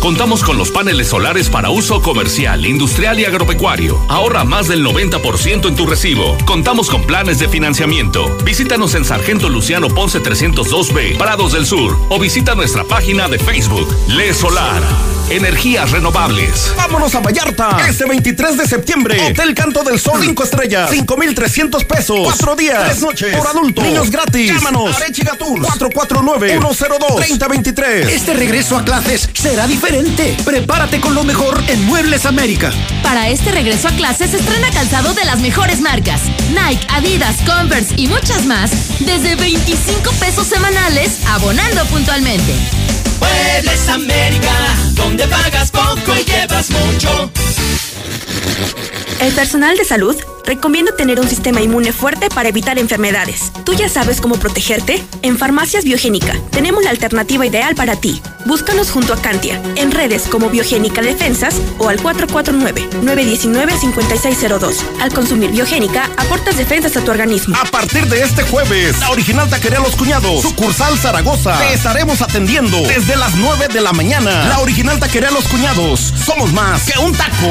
[0.00, 4.00] Contamos con los paneles solares para uso comercial, industrial y agropecuario.
[4.08, 6.38] Ahorra más del 90% en tu recibo.
[6.44, 8.28] Contamos con planes de financiamiento.
[8.44, 13.88] Visítanos en Sargento Luciano Ponce 302B, Prados del Sur, o visita nuestra página de Facebook,
[14.06, 14.82] Le Solar.
[15.30, 16.72] Energías renovables.
[16.74, 17.76] Vámonos a Vallarta.
[17.86, 19.20] Este 23 de septiembre.
[19.30, 20.22] Hotel Canto del Sol.
[20.22, 20.88] 5 estrellas.
[20.90, 22.20] 5,300 pesos.
[22.22, 22.82] 4 días.
[22.84, 23.36] 3 noches.
[23.36, 23.82] Por adulto.
[23.82, 24.50] Niños gratis.
[24.50, 24.96] Llámanos.
[24.96, 25.68] Arechiga Tours.
[25.68, 28.08] 449-102-3023.
[28.08, 29.87] Este regreso a clases será diferente.
[30.44, 32.70] Prepárate con lo mejor en Muebles América.
[33.02, 36.20] Para este regreso a clases estrena calzado de las mejores marcas.
[36.50, 38.70] Nike, Adidas, Converse y muchas más.
[39.00, 42.54] Desde 25 pesos semanales, abonando puntualmente.
[43.18, 44.52] Muebles América,
[44.92, 47.30] donde pagas poco y llevas mucho.
[49.20, 53.50] El personal de salud recomienda tener un sistema inmune fuerte para evitar enfermedades.
[53.64, 55.04] ¿Tú ya sabes cómo protegerte?
[55.22, 58.22] En Farmacias Biogénica tenemos la alternativa ideal para ti.
[58.46, 64.76] Búscanos junto a Cantia, en redes como Biogénica Defensas o al 449-919-5602.
[65.00, 67.56] Al consumir Biogénica, aportas defensas a tu organismo.
[67.60, 72.80] A partir de este jueves, la original Taquería Los Cuñados, sucursal Zaragoza, te estaremos atendiendo
[72.82, 74.44] desde las 9 de la mañana.
[74.44, 77.48] La original Taquería Los Cuñados, somos más que un taco.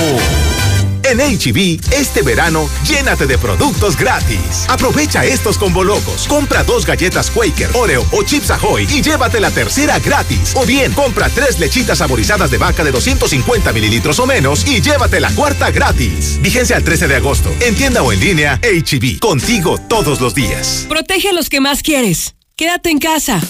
[1.03, 4.65] En HB, este verano, llénate de productos gratis.
[4.67, 6.27] Aprovecha estos combo locos.
[6.27, 10.53] Compra dos galletas Quaker, Oreo o Chips Ahoy y llévate la tercera gratis.
[10.55, 15.19] O bien, compra tres lechitas saborizadas de vaca de 250 mililitros o menos y llévate
[15.19, 16.39] la cuarta gratis.
[16.41, 17.53] Vigencia al 13 de agosto.
[17.59, 19.19] En tienda o en línea, HB.
[19.19, 20.85] Contigo todos los días.
[20.89, 22.35] Protege a los que más quieres.
[22.55, 23.41] Quédate en casa.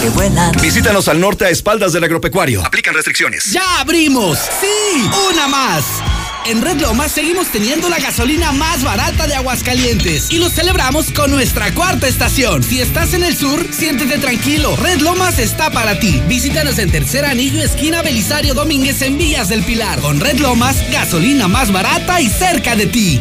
[0.00, 0.52] que vuelan.
[0.60, 2.64] Visítanos al norte a espaldas del agropecuario.
[2.64, 3.52] Aplican restricciones.
[3.52, 4.38] ¡Ya abrimos!
[4.60, 5.10] ¡Sí!
[5.30, 5.84] ¡Una más!
[6.44, 11.30] En Red Lomas seguimos teniendo la gasolina más barata de Aguascalientes y lo celebramos con
[11.30, 12.64] nuestra cuarta estación.
[12.64, 14.74] Si estás en el sur, siéntete tranquilo.
[14.76, 16.20] Red Lomas está para ti.
[16.26, 20.00] Visítanos en Tercer Anillo, esquina Belisario Domínguez en Villas del Pilar.
[20.00, 23.20] Con Red Lomas, gasolina más barata y cerca de ti.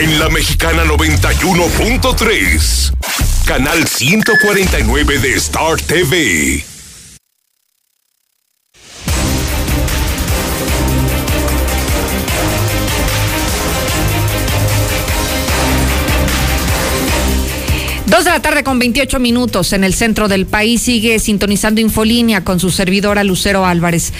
[0.00, 2.92] En la Mexicana 91.3,
[3.46, 6.75] canal 149 de Star TV.
[18.06, 22.44] Dos de la tarde con 28 minutos en el centro del país sigue sintonizando Infolínea
[22.44, 24.12] con su servidora Lucero Álvarez.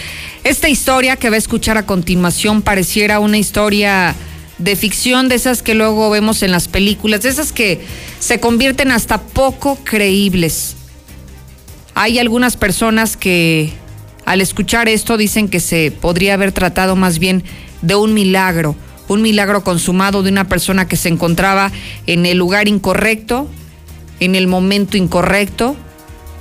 [0.42, 4.16] Esta historia que va a escuchar a continuación pareciera una historia
[4.58, 7.80] de ficción, de esas que luego vemos en las películas, de esas que
[8.18, 10.74] se convierten hasta poco creíbles.
[11.94, 13.72] Hay algunas personas que
[14.24, 17.44] al escuchar esto dicen que se podría haber tratado más bien
[17.82, 18.74] de un milagro,
[19.06, 21.70] un milagro consumado de una persona que se encontraba
[22.08, 23.48] en el lugar incorrecto,
[24.20, 25.76] en el momento incorrecto,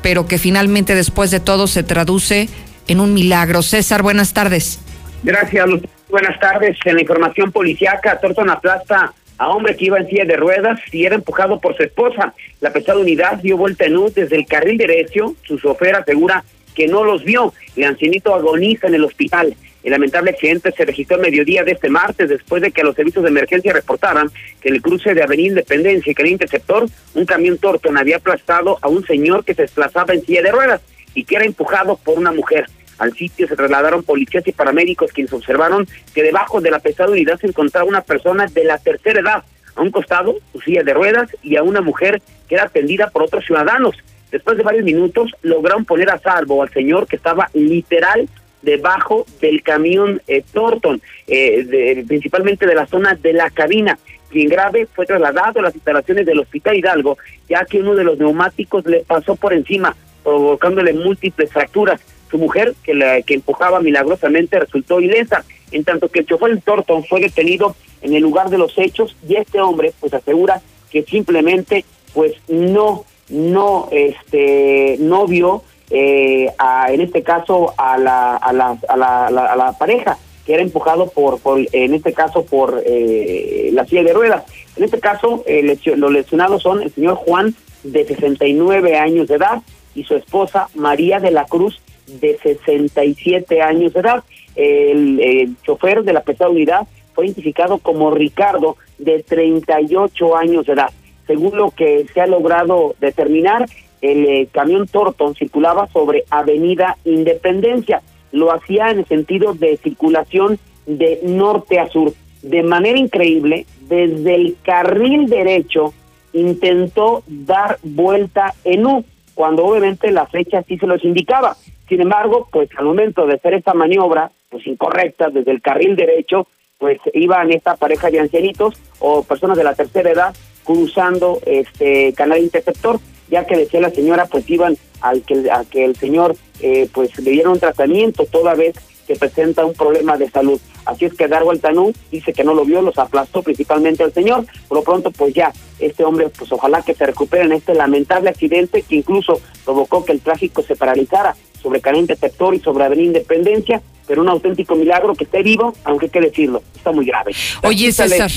[0.02, 2.50] pero que finalmente después de todo se traduce
[2.88, 3.62] en un milagro.
[3.62, 4.80] César, buenas tardes.
[5.24, 5.96] Gracias, Lucero.
[6.10, 6.78] Buenas tardes.
[6.86, 11.06] En la información policiaca, Torton aplasta a hombre que iba en silla de ruedas y
[11.06, 12.34] era empujado por su esposa.
[12.62, 15.36] La pesada unidad dio vuelta en U desde el carril derecho.
[15.44, 16.44] Su chofer asegura
[16.76, 17.54] que no los vio.
[17.76, 19.56] El ancianito agoniza en el hospital.
[19.86, 23.24] El lamentable accidente se registró a mediodía de este martes después de que los servicios
[23.24, 27.26] de emergencia reportaran que en el cruce de Avenida Independencia y que el interceptor, un
[27.28, 30.82] camión Torton había aplastado a un señor que se desplazaba en silla de ruedas
[31.14, 32.66] y que era empujado por una mujer.
[32.98, 37.40] Al sitio se trasladaron policías y paramédicos quienes observaron que debajo de la pesada unidad
[37.40, 39.44] se encontraba una persona de la tercera edad,
[39.76, 43.22] a un costado su silla de ruedas y a una mujer que era atendida por
[43.22, 43.96] otros ciudadanos.
[44.32, 48.28] Después de varios minutos lograron poner a salvo al señor que estaba literal
[48.66, 53.98] debajo del camión eh, Torton, eh, de, principalmente de la zona de la cabina.
[54.30, 58.18] Quien grave fue trasladado a las instalaciones del Hospital Hidalgo, ya que uno de los
[58.18, 62.02] neumáticos le pasó por encima, provocándole múltiples fracturas.
[62.30, 67.06] Su mujer, que, la, que empujaba milagrosamente, resultó ilesa, en tanto que el chofer Torton
[67.06, 71.86] fue detenido en el lugar de los hechos y este hombre pues asegura que simplemente
[72.14, 78.78] pues no no este no vio eh, a, en este caso a la, a la,
[78.88, 83.70] a la, a la, pareja que era empujado por, por en este caso por eh,
[83.74, 84.44] la silla de ruedas.
[84.76, 89.62] En este caso eh, los lesionados son el señor Juan de 69 años de edad
[89.94, 94.24] y su esposa María de la Cruz de 67 años de edad.
[94.56, 100.74] El, el chofer de la pesada unidad fue identificado como Ricardo de 38 años de
[100.74, 100.90] edad.
[101.28, 103.66] Según lo que se ha logrado determinar,
[104.12, 108.02] el eh, camión Torton circulaba sobre Avenida Independencia.
[108.32, 112.14] Lo hacía en el sentido de circulación de norte a sur.
[112.42, 115.94] De manera increíble, desde el carril derecho
[116.34, 121.56] intentó dar vuelta en U, cuando obviamente la flecha sí se los indicaba.
[121.88, 126.48] Sin embargo, pues al momento de hacer esta maniobra, pues incorrecta desde el carril derecho,
[126.78, 132.40] pues iban esta pareja de ancianitos o personas de la tercera edad cruzando este canal
[132.40, 136.90] interceptor, ya que decía la señora, pues iban al que, a que el señor eh,
[136.94, 138.76] pues le diera un tratamiento toda vez
[139.08, 140.60] que presenta un problema de salud.
[140.86, 144.46] Así es que Darwin Altanú dice que no lo vio, los aplastó principalmente al señor.
[144.68, 148.30] Por lo pronto, pues ya, este hombre, pues ojalá que se recupere en este lamentable
[148.30, 153.08] accidente que incluso provocó que el tráfico se paralizara sobre Canal Interceptor y sobre Avenida
[153.08, 157.34] Independencia, pero un auténtico milagro que esté vivo, aunque hay que decirlo, está muy grave.
[157.64, 158.30] Oye, César,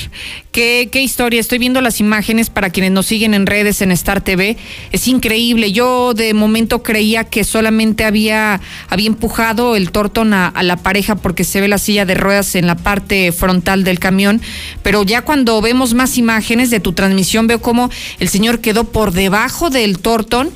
[0.58, 1.38] ¿qué, historia.
[1.38, 4.56] Estoy viendo las imágenes para quienes nos siguen en redes en Star TV.
[4.90, 5.70] Es increíble.
[5.70, 11.44] Yo de momento creía que solamente había, había empujado el Torton a, la pareja porque
[11.44, 14.42] se ve la silla de ruedas en la parte frontal del camión,
[14.82, 19.12] pero ya cuando vemos más imágenes de tu transmisión veo como el señor quedó por
[19.12, 20.50] debajo del Torton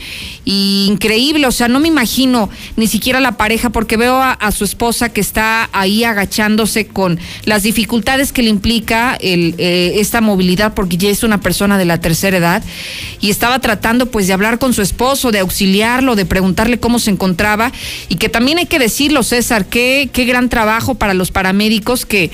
[0.45, 4.51] y increíble, o sea, no me imagino ni siquiera la pareja porque veo a, a
[4.51, 10.21] su esposa que está ahí agachándose con las dificultades que le implica el, eh, esta
[10.21, 12.63] movilidad porque ya es una persona de la tercera edad
[13.21, 17.11] y estaba tratando pues de hablar con su esposo, de auxiliarlo, de preguntarle cómo se
[17.11, 17.73] encontraba
[18.09, 22.31] y que también hay que decirlo, César, qué, qué gran trabajo para los paramédicos que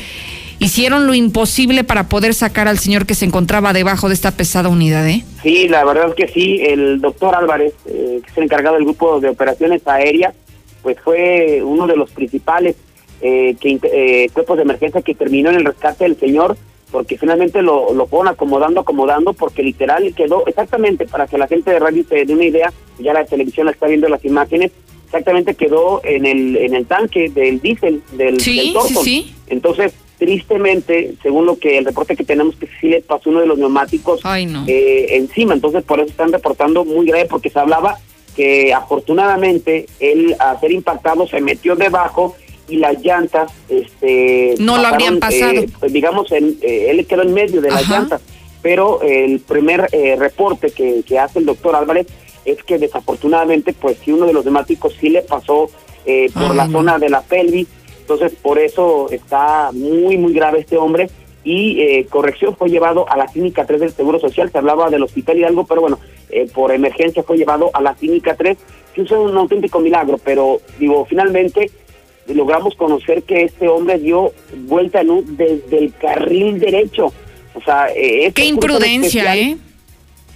[0.59, 4.69] hicieron lo imposible para poder sacar al señor que se encontraba debajo de esta pesada
[4.69, 5.25] unidad, ¿eh?
[5.43, 6.61] Sí, la verdad es que sí.
[6.63, 10.35] El doctor Álvarez, eh, que es el encargado del grupo de operaciones aéreas,
[10.83, 12.77] pues fue uno de los principales
[13.21, 16.57] eh, que, eh, cuerpos de emergencia que terminó en el rescate del señor,
[16.91, 21.71] porque finalmente lo, lo fueron acomodando, acomodando, porque literal quedó exactamente, para que la gente
[21.71, 24.73] de radio se dé una idea, ya la televisión está viendo las imágenes,
[25.05, 29.05] exactamente quedó en el en el tanque del diésel del, sí, del Torton.
[29.05, 29.35] Sí, sí.
[29.49, 33.47] Entonces, tristemente, según lo que el reporte que tenemos, que sí le pasó uno de
[33.47, 34.65] los neumáticos Ay, no.
[34.67, 35.55] eh, encima.
[35.55, 37.99] Entonces, por eso están reportando muy grave, porque se hablaba
[38.37, 42.37] que afortunadamente él, a ser impactado, se metió debajo
[42.69, 45.53] y las llantas, este, no lo habrían pasado.
[45.53, 47.93] eh, digamos, en, eh, él quedó en medio de las Ajá.
[48.01, 48.21] llantas.
[48.63, 52.07] Pero el primer eh, reporte que, que hace el doctor Álvarez
[52.45, 55.71] es que desafortunadamente, pues sí, uno de los neumáticos sí le pasó
[56.05, 56.79] eh, por Ay, la no.
[56.79, 57.69] zona de la pelvis.
[58.01, 61.09] Entonces, por eso está muy, muy grave este hombre.
[61.45, 64.51] Y eh, corrección fue llevado a la clínica 3 del Seguro Social.
[64.51, 65.99] Se hablaba del Hospital Hidalgo, pero bueno,
[66.31, 68.59] eh, por emergencia fue llevado a la clínica 3.
[68.95, 71.71] Que es un auténtico milagro, pero digo, finalmente
[72.29, 74.33] logramos conocer que este hombre dio
[74.67, 77.13] vuelta en U desde el carril derecho.
[77.55, 79.57] O sea, eh, este Qué imprudencia, especial- ¿eh?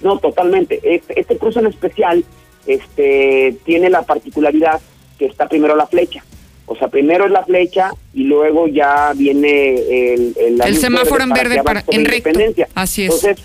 [0.03, 0.81] no, totalmente.
[0.83, 2.25] Este, este cruce en especial
[2.67, 4.81] este, tiene la particularidad
[5.19, 6.25] que está primero la flecha.
[6.67, 9.75] O sea, primero es la flecha y luego ya viene
[10.15, 12.29] el, el, semáforo en verde para- en la recto.
[12.31, 12.69] independencia.
[12.75, 13.13] Así es.
[13.13, 13.45] Entonces,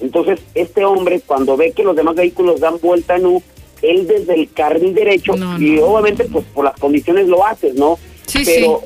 [0.00, 3.42] entonces, este hombre, cuando ve que los demás vehículos dan vuelta en U,
[3.82, 7.98] él desde el carril derecho, y obviamente, pues por las condiciones lo haces, ¿no?
[8.26, 8.80] Sí, Pero,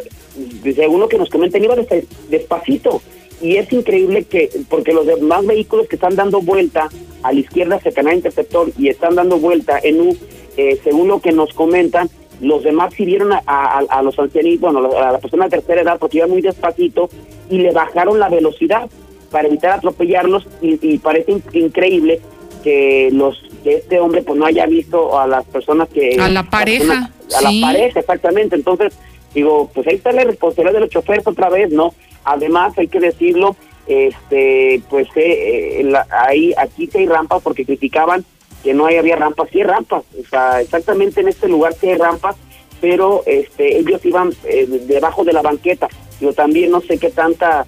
[0.74, 3.00] según lo que nos comentan, iba des- despacito.
[3.40, 6.88] Y es increíble que, porque los demás vehículos que están dando vuelta
[7.22, 10.16] a la izquierda hacia Canal Interceptor y están dando vuelta en U,
[10.56, 12.08] eh, según lo que nos comentan,
[12.40, 15.98] los demás sirvieron a, a, a los ancianitos, bueno, a la persona de tercera edad,
[15.98, 17.10] porque iba muy despacito,
[17.50, 18.88] y le bajaron la velocidad
[19.30, 22.20] para evitar atropellarlos, y, y parece in- increíble
[22.66, 26.42] que los que este hombre pues no haya visto a las personas que A la
[26.42, 28.56] pareja, a la pareja exactamente.
[28.56, 28.92] Entonces
[29.32, 32.98] digo pues ahí está la responsabilidad de los choferes otra vez no además hay que
[32.98, 33.54] decirlo
[33.86, 38.24] este pues eh, eh, la- ahí aquí sí hay rampas porque criticaban
[38.64, 39.48] que no hay, había rampas.
[39.52, 42.34] Sí hay rampas o sea exactamente en este lugar sí hay rampas
[42.80, 45.86] pero este ellos iban eh, debajo de la banqueta.
[46.20, 47.64] Yo también no sé qué tanta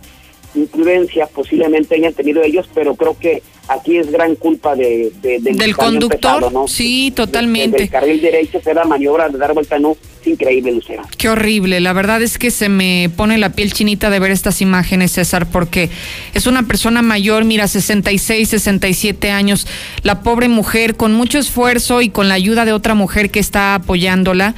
[0.54, 5.56] imprudencia posiblemente hayan tenido ellos pero creo que aquí es gran culpa de, de- del,
[5.58, 6.66] Del conductor, pesado, ¿no?
[6.68, 7.82] sí, totalmente.
[7.84, 11.80] el carril derecho se da maniobra de dar vuelta no es increíble Lucero Qué horrible,
[11.80, 15.46] la verdad es que se me pone la piel chinita de ver estas imágenes, César,
[15.50, 15.90] porque
[16.34, 19.66] es una persona mayor, mira, 66, 67 años,
[20.02, 23.74] la pobre mujer con mucho esfuerzo y con la ayuda de otra mujer que está
[23.76, 24.54] apoyándola,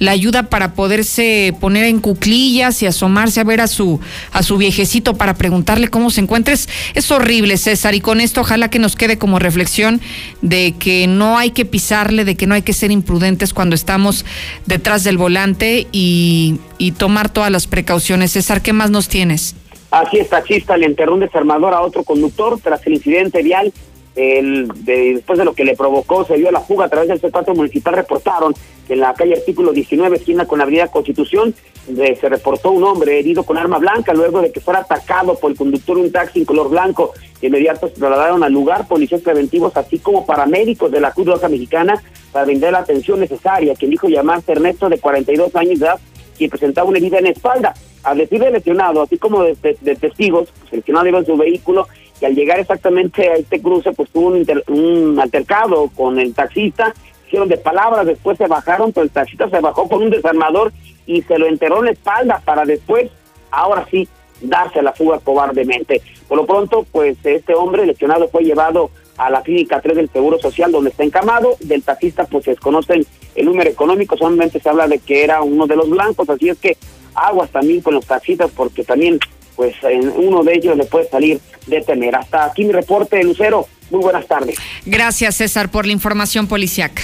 [0.00, 4.00] la ayuda para poderse poner en cuclillas y asomarse a ver a su
[4.32, 6.54] a su viejecito para preguntarle cómo se encuentra.
[6.54, 10.00] Es, es horrible, César, y con esto ojalá que nos quede como reflexión
[10.42, 14.24] de que no hay que pisarle, de que no hay que ser imprudentes cuando estamos
[14.66, 18.32] detrás del volante y, y tomar todas las precauciones.
[18.32, 19.54] César, ¿qué más nos tienes?
[19.90, 23.72] Así es, taxista le enterró un desarmador a otro conductor tras el incidente vial
[24.16, 27.54] el, después de lo que le provocó, se dio la fuga a través del C4
[27.54, 28.54] municipal, reportaron
[28.94, 31.54] en la calle artículo 19, esquina con la avenida Constitución,
[31.96, 35.56] se reportó un hombre herido con arma blanca luego de que fuera atacado por el
[35.56, 37.12] conductor de un taxi en color blanco.
[37.40, 41.48] De inmediato se trasladaron al lugar policías preventivos, así como paramédicos de la Cruz Roja
[41.48, 43.74] Mexicana, para brindar la atención necesaria.
[43.74, 45.98] Quien dijo llamarse Ernesto, de 42 años de edad,
[46.36, 47.74] quien presentaba una herida en espalda.
[48.02, 51.88] Al decir del lesionado, así como de, testigos, pues, el lesionado iba en su vehículo
[52.20, 56.94] y al llegar exactamente a este cruce, pues tuvo un, un altercado con el taxista,
[57.30, 60.72] hicieron de palabras, después se bajaron, pero el taxista se bajó con un desarmador
[61.06, 63.08] y se lo enteró en la espalda para después,
[63.52, 64.08] ahora sí,
[64.40, 66.02] darse la fuga cobardemente.
[66.26, 70.40] Por lo pronto, pues este hombre lesionado fue llevado a la clínica 3 del Seguro
[70.40, 73.06] Social donde está encamado, del taxista pues se desconocen
[73.36, 76.58] el número económico, solamente se habla de que era uno de los blancos, así es
[76.58, 76.76] que
[77.14, 79.20] aguas también con los taxistas porque también
[79.54, 82.16] pues en uno de ellos le puede salir de tener.
[82.16, 83.68] Hasta aquí mi reporte, Lucero.
[83.90, 84.56] Muy buenas tardes.
[84.86, 87.02] Gracias, César, por la información policiaca.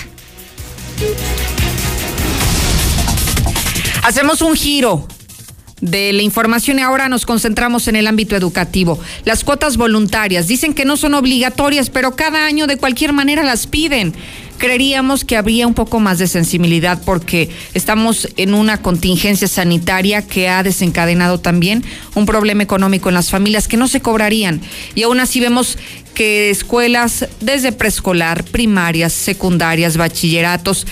[4.02, 5.06] Hacemos un giro
[5.80, 8.98] de la información y ahora nos concentramos en el ámbito educativo.
[9.24, 13.66] Las cuotas voluntarias dicen que no son obligatorias, pero cada año de cualquier manera las
[13.66, 14.14] piden.
[14.58, 20.48] Creeríamos que habría un poco más de sensibilidad porque estamos en una contingencia sanitaria que
[20.48, 21.84] ha desencadenado también
[22.14, 24.60] un problema económico en las familias que no se cobrarían.
[24.94, 25.76] Y aún así vemos
[26.14, 30.86] que escuelas desde preescolar, primarias, secundarias, bachilleratos,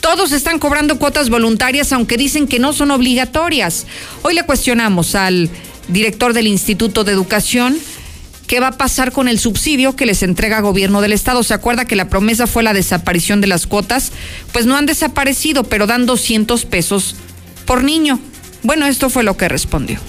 [0.00, 3.86] todos están cobrando cuotas voluntarias, aunque dicen que no son obligatorias.
[4.22, 5.50] Hoy le cuestionamos al
[5.88, 7.76] director del Instituto de Educación
[8.48, 11.44] qué va a pasar con el subsidio que les entrega gobierno del Estado.
[11.44, 14.10] ¿Se acuerda que la promesa fue la desaparición de las cuotas?
[14.52, 17.14] Pues no han desaparecido, pero dan 200 pesos
[17.66, 18.18] por niño.
[18.64, 20.00] Bueno, esto fue lo que respondió.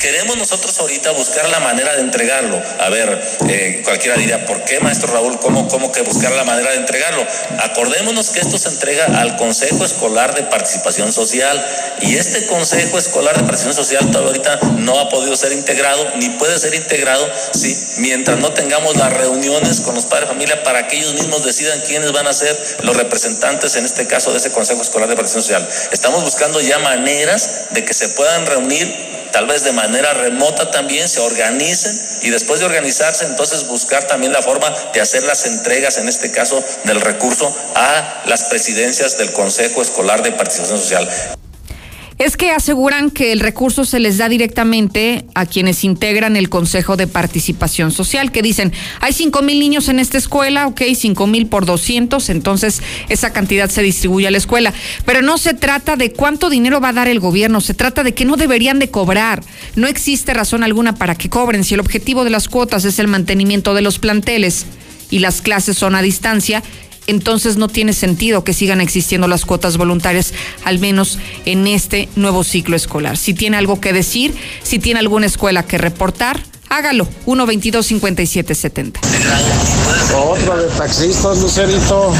[0.00, 2.62] Queremos nosotros ahorita buscar la manera de entregarlo.
[2.78, 5.38] A ver, eh, cualquiera diría, ¿por qué, maestro Raúl?
[5.40, 7.26] ¿Cómo, ¿Cómo que buscar la manera de entregarlo?
[7.60, 11.64] Acordémonos que esto se entrega al Consejo Escolar de Participación Social
[12.02, 16.30] y este Consejo Escolar de Participación Social todavía ahorita no ha podido ser integrado ni
[16.30, 17.76] puede ser integrado ¿sí?
[17.98, 21.80] mientras no tengamos las reuniones con los padres de familia para que ellos mismos decidan
[21.86, 25.64] quiénes van a ser los representantes, en este caso, de ese Consejo Escolar de Participación
[25.64, 25.88] Social.
[25.92, 31.10] Estamos buscando ya maneras de que se puedan reunir tal vez de manera remota también,
[31.10, 35.98] se organicen y después de organizarse, entonces buscar también la forma de hacer las entregas,
[35.98, 41.36] en este caso, del recurso a las presidencias del Consejo Escolar de Participación Social
[42.18, 46.96] es que aseguran que el recurso se les da directamente a quienes integran el Consejo
[46.96, 51.46] de Participación Social, que dicen, hay cinco mil niños en esta escuela, ok, cinco mil
[51.46, 54.72] por 200, entonces esa cantidad se distribuye a la escuela.
[55.04, 58.14] Pero no se trata de cuánto dinero va a dar el gobierno, se trata de
[58.14, 59.42] que no deberían de cobrar.
[59.74, 63.08] No existe razón alguna para que cobren si el objetivo de las cuotas es el
[63.08, 64.64] mantenimiento de los planteles
[65.10, 66.62] y las clases son a distancia
[67.06, 70.32] entonces no tiene sentido que sigan existiendo las cuotas voluntarias,
[70.64, 73.16] al menos en este nuevo ciclo escolar.
[73.16, 77.08] Si tiene algo que decir, si tiene alguna escuela que reportar, hágalo.
[77.26, 78.98] 122-5770.
[80.14, 82.12] Otro de taxistas, Lucerito.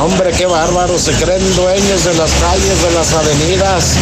[0.00, 0.98] hombre, qué bárbaro.
[0.98, 3.96] Se creen dueños de las calles, de las avenidas.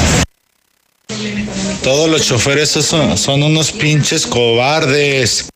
[1.83, 5.49] Todos los choferes son, son unos pinches cobardes.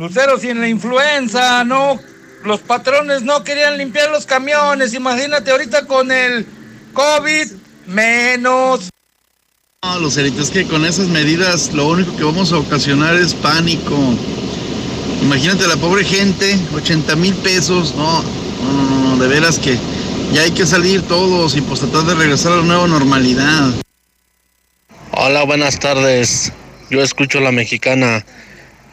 [0.00, 2.00] Lucero, si en la influenza no,
[2.42, 6.46] los patrones no querían limpiar los camiones, imagínate ahorita con el
[6.94, 7.48] COVID,
[7.86, 8.88] menos.
[9.82, 13.94] No, Lucerito, es que con esas medidas lo único que vamos a ocasionar es pánico.
[15.20, 19.76] Imagínate la pobre gente, 80 mil pesos, no, no, no, de veras que
[20.32, 23.68] ya hay que salir todos y pues tratar de regresar a la nueva normalidad.
[25.10, 26.54] Hola, buenas tardes.
[26.88, 28.24] Yo escucho la mexicana.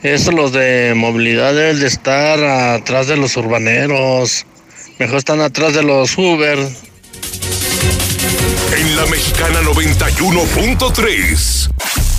[0.03, 4.45] Eso los de movilidad deben de estar atrás de los urbaneros.
[4.99, 6.59] Mejor están atrás de los Uber.
[8.77, 11.71] En la mexicana 91.3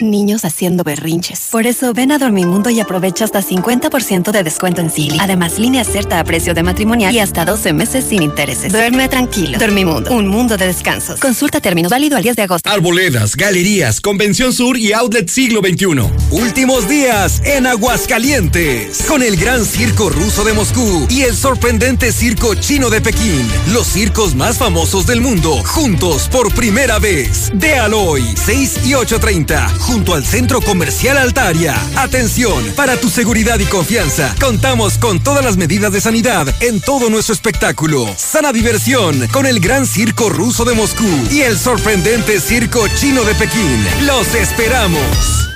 [0.03, 1.49] niños haciendo berrinches.
[1.51, 5.19] Por eso ven a Dormimundo y aprovecha hasta 50% de descuento en Silly.
[5.21, 8.73] Además, línea cierta a precio de matrimonial y hasta 12 meses sin intereses.
[8.73, 9.59] Duerme tranquilo.
[9.59, 11.21] Dormimundo, un mundo de descansos.
[11.21, 12.71] Consulta términos válido al 10 de agosto.
[12.71, 16.11] Arboledas, galerías, Convención Sur y Outlet Siglo XXI.
[16.31, 19.03] Últimos días en Aguascalientes.
[19.09, 23.47] Con el gran circo ruso de Moscú y el sorprendente circo chino de Pekín.
[23.73, 25.63] Los circos más famosos del mundo.
[25.65, 27.51] Juntos por primera vez.
[27.55, 29.69] De Aloy, 6 y 8.30.
[29.91, 31.75] Junto al Centro Comercial Altaria.
[31.97, 34.33] Atención, para tu seguridad y confianza.
[34.41, 38.07] Contamos con todas las medidas de sanidad en todo nuestro espectáculo.
[38.17, 43.35] Sana diversión con el gran circo ruso de Moscú y el sorprendente circo chino de
[43.35, 43.85] Pekín.
[44.07, 45.49] Los esperamos.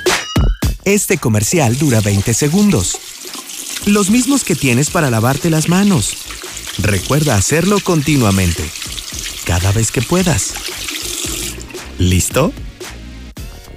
[0.85, 2.99] Este comercial dura 20 segundos.
[3.87, 6.12] Los mismos que tienes para lavarte las manos.
[6.78, 8.68] Recuerda hacerlo continuamente.
[9.45, 10.55] Cada vez que puedas.
[11.99, 12.53] ¿Listo?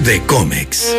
[0.00, 0.94] de Comex.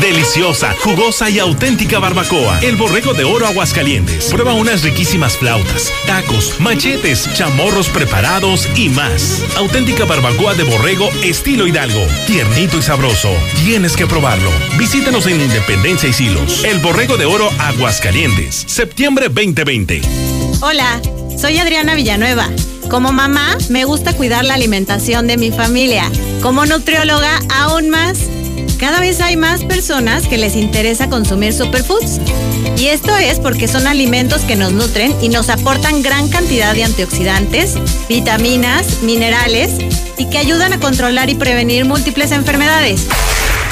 [0.00, 2.60] Deliciosa, jugosa y auténtica barbacoa.
[2.60, 4.26] El borrego de oro Aguascalientes.
[4.26, 9.42] Prueba unas riquísimas flautas, tacos, machetes, chamorros preparados y más.
[9.56, 12.06] Auténtica barbacoa de borrego estilo Hidalgo.
[12.26, 13.30] Tiernito y sabroso.
[13.64, 14.50] Tienes que probarlo.
[14.78, 16.64] Visítanos en Independencia y Silos.
[16.64, 18.64] El borrego de oro Aguascalientes.
[18.66, 20.00] Septiembre 2020.
[20.60, 21.00] Hola,
[21.36, 22.48] soy Adriana Villanueva.
[22.88, 26.10] Como mamá, me gusta cuidar la alimentación de mi familia.
[26.40, 28.18] Como nutrióloga, aún más.
[28.78, 32.18] Cada vez hay más personas que les interesa consumir superfoods.
[32.78, 36.84] Y esto es porque son alimentos que nos nutren y nos aportan gran cantidad de
[36.84, 37.74] antioxidantes,
[38.08, 39.72] vitaminas, minerales
[40.16, 43.06] y que ayudan a controlar y prevenir múltiples enfermedades.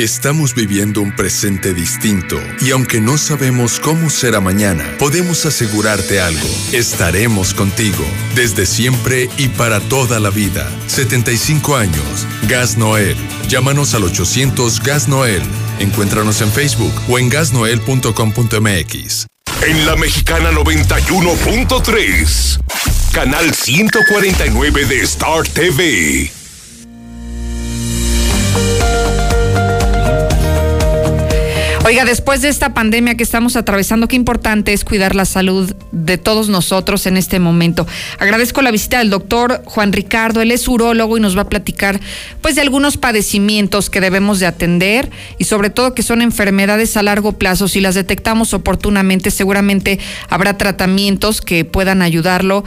[0.00, 6.48] Estamos viviendo un presente distinto y aunque no sabemos cómo será mañana, podemos asegurarte algo.
[6.72, 8.02] Estaremos contigo
[8.34, 10.66] desde siempre y para toda la vida.
[10.86, 12.26] 75 años.
[12.48, 13.14] Gas Noel.
[13.46, 15.42] Llámanos al 800 Gas Noel.
[15.80, 19.26] Encuéntranos en Facebook o en gasnoel.com.mx.
[19.66, 22.58] En la Mexicana 91.3,
[23.12, 26.39] canal 149 de Star TV.
[31.90, 36.18] Oiga, después de esta pandemia que estamos atravesando, qué importante es cuidar la salud de
[36.18, 37.84] todos nosotros en este momento.
[38.20, 41.98] Agradezco la visita del doctor Juan Ricardo, él es urólogo y nos va a platicar
[42.42, 47.02] pues de algunos padecimientos que debemos de atender y sobre todo que son enfermedades a
[47.02, 47.66] largo plazo.
[47.66, 52.62] Si las detectamos oportunamente, seguramente habrá tratamientos que puedan ayudarlo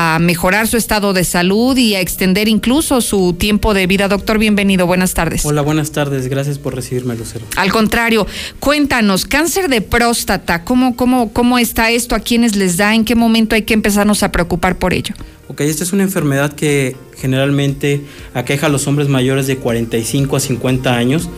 [0.00, 4.06] a mejorar su estado de salud y a extender incluso su tiempo de vida.
[4.06, 5.44] Doctor, bienvenido, buenas tardes.
[5.44, 7.44] Hola, buenas tardes, gracias por recibirme, Lucero.
[7.56, 8.24] Al contrario,
[8.60, 12.14] cuéntanos, cáncer de próstata, ¿cómo, cómo, cómo está esto?
[12.14, 12.94] ¿A quiénes les da?
[12.94, 15.16] ¿En qué momento hay que empezarnos a preocupar por ello?
[15.48, 18.00] Ok, esta es una enfermedad que generalmente
[18.34, 21.28] aqueja a los hombres mayores de 45 a 50 años,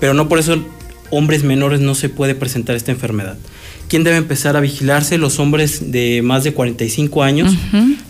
[0.00, 0.56] pero no por eso
[1.10, 3.36] hombres menores no se puede presentar esta enfermedad.
[3.90, 5.18] ¿Quién debe empezar a vigilarse?
[5.18, 7.52] Los hombres de más de 45 años.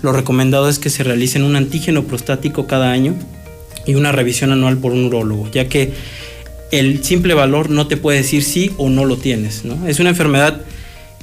[0.02, 3.14] Lo recomendado es que se realicen un antígeno prostático cada año
[3.86, 5.92] y una revisión anual por un urólogo, ya que
[6.70, 9.64] el simple valor no te puede decir sí o no lo tienes.
[9.64, 9.88] ¿no?
[9.88, 10.60] Es una enfermedad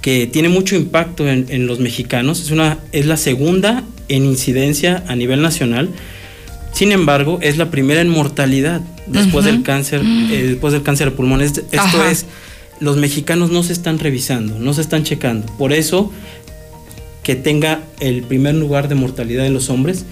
[0.01, 5.03] que tiene mucho impacto en, en los mexicanos, es, una, es la segunda en incidencia
[5.07, 5.89] a nivel nacional.
[6.73, 11.15] Sin embargo, es la primera en mortalidad después del cáncer, eh, después del cáncer de
[11.15, 11.41] pulmón.
[11.41, 12.11] Es- Esto Ajá.
[12.11, 12.25] es,
[12.79, 15.45] los mexicanos no se están revisando, no se están checando.
[15.57, 16.11] Por eso
[17.23, 20.05] que tenga el primer lugar de mortalidad en los hombres,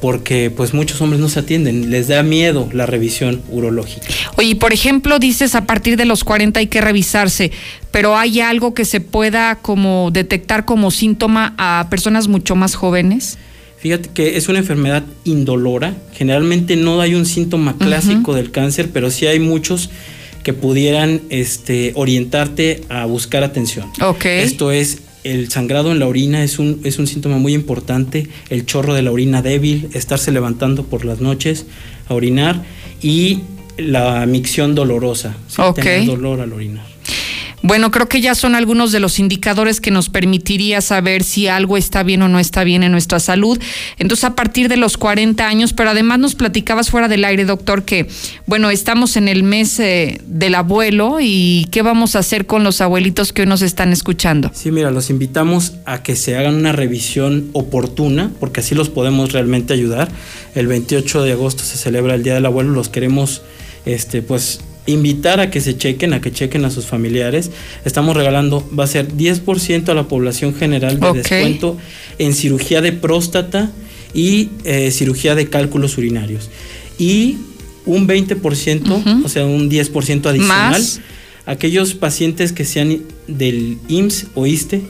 [0.00, 4.06] porque pues muchos hombres no se atienden, les da miedo la revisión urológica.
[4.36, 7.52] Oye, por ejemplo, dices a partir de los 40 hay que revisarse,
[7.90, 13.38] pero ¿hay algo que se pueda como detectar como síntoma a personas mucho más jóvenes?
[13.78, 15.96] Fíjate que es una enfermedad indolora.
[16.12, 19.90] Generalmente no hay un síntoma clásico del cáncer, pero sí hay muchos
[20.42, 23.88] que pudieran este, orientarte a buscar atención.
[24.00, 24.24] Ok.
[24.24, 28.66] Esto es el sangrado en la orina es un, es un síntoma muy importante, el
[28.66, 31.66] chorro de la orina débil, estarse levantando por las noches
[32.08, 32.64] a orinar
[33.00, 33.40] y
[33.76, 35.62] la micción dolorosa, ¿sí?
[35.62, 35.76] Ok.
[35.76, 36.91] tener dolor al orinar.
[37.62, 41.76] Bueno, creo que ya son algunos de los indicadores que nos permitiría saber si algo
[41.76, 43.58] está bien o no está bien en nuestra salud.
[43.98, 47.84] Entonces, a partir de los 40 años, pero además nos platicabas fuera del aire, doctor,
[47.84, 48.08] que,
[48.46, 52.80] bueno, estamos en el mes eh, del abuelo y qué vamos a hacer con los
[52.80, 54.50] abuelitos que hoy nos están escuchando.
[54.52, 59.32] Sí, mira, los invitamos a que se hagan una revisión oportuna, porque así los podemos
[59.32, 60.10] realmente ayudar.
[60.54, 63.42] El 28 de agosto se celebra el Día del Abuelo, los queremos,
[63.84, 67.50] este, pues, invitar a que se chequen, a que chequen a sus familiares.
[67.84, 71.76] Estamos regalando, va a ser 10% a la población general de descuento
[72.18, 73.70] en cirugía de próstata
[74.14, 76.50] y eh, cirugía de cálculos urinarios.
[76.98, 77.38] Y
[77.86, 81.00] un 20%, o sea, un 10% adicional Más.
[81.46, 84.82] aquellos pacientes que sean del IMSS o ISTE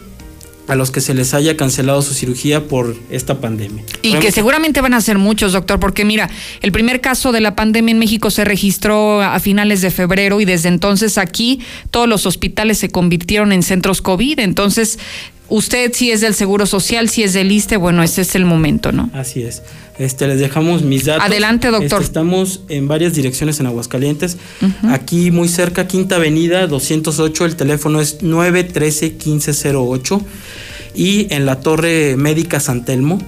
[0.69, 3.83] a los que se les haya cancelado su cirugía por esta pandemia.
[4.03, 7.57] Y que seguramente van a ser muchos, doctor, porque mira, el primer caso de la
[7.57, 11.61] pandemia en México se registró a finales de febrero y desde entonces aquí
[11.91, 14.39] todos los hospitales se convirtieron en centros COVID.
[14.41, 14.99] Entonces,
[15.53, 18.91] usted si es del Seguro Social, si es del ISTE, bueno, ese es el momento,
[18.91, 19.11] ¿no?
[19.13, 19.63] Así es.
[19.99, 21.27] Este, les dejamos mis datos.
[21.27, 22.01] Adelante, doctor.
[22.01, 24.39] Este, estamos en varias direcciones en Aguascalientes.
[24.89, 30.23] Aquí muy cerca, Quinta Avenida 208, el teléfono es 913-1508.
[30.95, 33.19] Y en la Torre Médica San Telmo,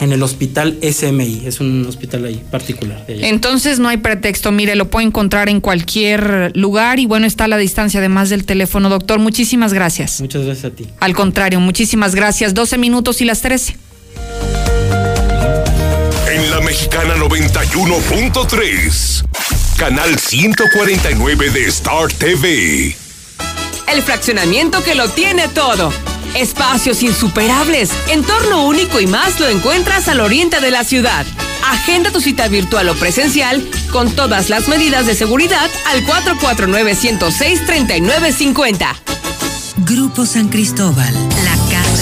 [0.00, 1.42] en el hospital SMI.
[1.46, 3.06] Es un hospital ahí particular.
[3.06, 3.28] de allá.
[3.28, 7.48] Entonces no hay pretexto, mire, lo puede encontrar en cualquier lugar y bueno, está a
[7.48, 8.88] la distancia además del teléfono.
[8.88, 10.20] Doctor, muchísimas gracias.
[10.20, 10.86] Muchas gracias a ti.
[11.00, 12.54] Al contrario, muchísimas gracias.
[12.54, 13.76] 12 minutos y las 13.
[16.30, 19.55] En la mexicana 91.3.
[19.76, 22.96] Canal 149 de Star TV.
[23.88, 25.92] El fraccionamiento que lo tiene todo.
[26.34, 31.26] Espacios insuperables, entorno único y más lo encuentras al oriente de la ciudad.
[31.70, 38.96] Agenda tu cita virtual o presencial con todas las medidas de seguridad al 449-106-3950.
[39.84, 41.12] Grupo San Cristóbal,
[41.44, 41.55] la.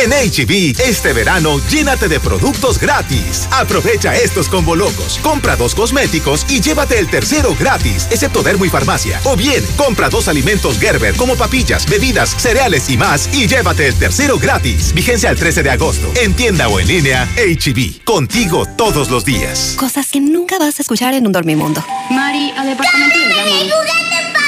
[0.00, 3.48] En HB, este verano, llénate de productos gratis.
[3.50, 5.18] Aprovecha estos combo locos.
[5.24, 9.20] Compra dos cosméticos y llévate el tercero gratis, excepto Dermo y Farmacia.
[9.24, 13.94] O bien, compra dos alimentos Gerber como papillas, bebidas, cereales y más y llévate el
[13.96, 14.94] tercero gratis.
[14.94, 16.12] Vigencia al 13 de agosto.
[16.22, 18.04] En tienda o en línea, HB.
[18.04, 19.74] Contigo todos los días.
[19.76, 21.84] Cosas que nunca vas a escuchar en un dormimundo.
[22.10, 24.47] Mari, al departamento de Dama.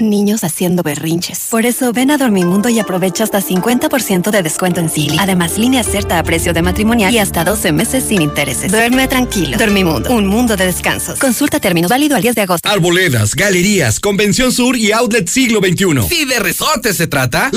[0.00, 1.48] Niños haciendo berrinches.
[1.50, 5.16] Por eso ven a Dormimundo y aprovecha hasta 50% de descuento en Silly.
[5.20, 8.72] Además, línea cierta a precio de matrimonial y hasta 12 meses sin intereses.
[8.72, 9.56] Duerme tranquilo.
[9.56, 11.18] Dormimundo, un mundo de descansos.
[11.18, 12.68] Consulta términos válido al 10 de agosto.
[12.68, 16.08] Arboledas, galerías, Convención Sur y Outlet Siglo XXI.
[16.08, 17.50] Si de resorte se trata.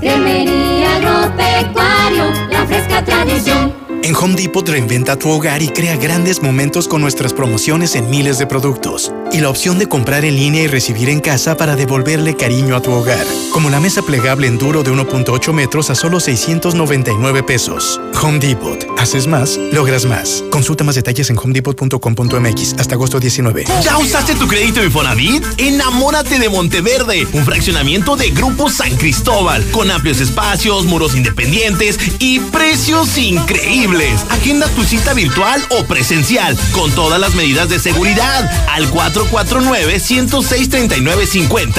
[0.00, 3.81] Cremería Agropecuario, la fresca tradición.
[4.04, 8.36] En Home Depot reinventa tu hogar y crea grandes momentos con nuestras promociones en miles
[8.36, 9.12] de productos.
[9.30, 12.82] Y la opción de comprar en línea y recibir en casa para devolverle cariño a
[12.82, 13.24] tu hogar.
[13.52, 18.00] Como la mesa plegable en duro de 1.8 metros a solo 699 pesos.
[18.20, 18.84] Home Depot.
[18.98, 20.42] Haces más, logras más.
[20.50, 23.66] Consulta más detalles en homedepot.com.mx hasta agosto 19.
[23.84, 25.44] ¿Ya usaste tu crédito Infonavit?
[25.58, 32.40] Enamórate de Monteverde, un fraccionamiento de Grupo San Cristóbal, con amplios espacios, muros independientes y
[32.40, 33.91] precios increíbles.
[34.30, 41.74] Agenda tu cita virtual o presencial con todas las medidas de seguridad al 449-106-3950.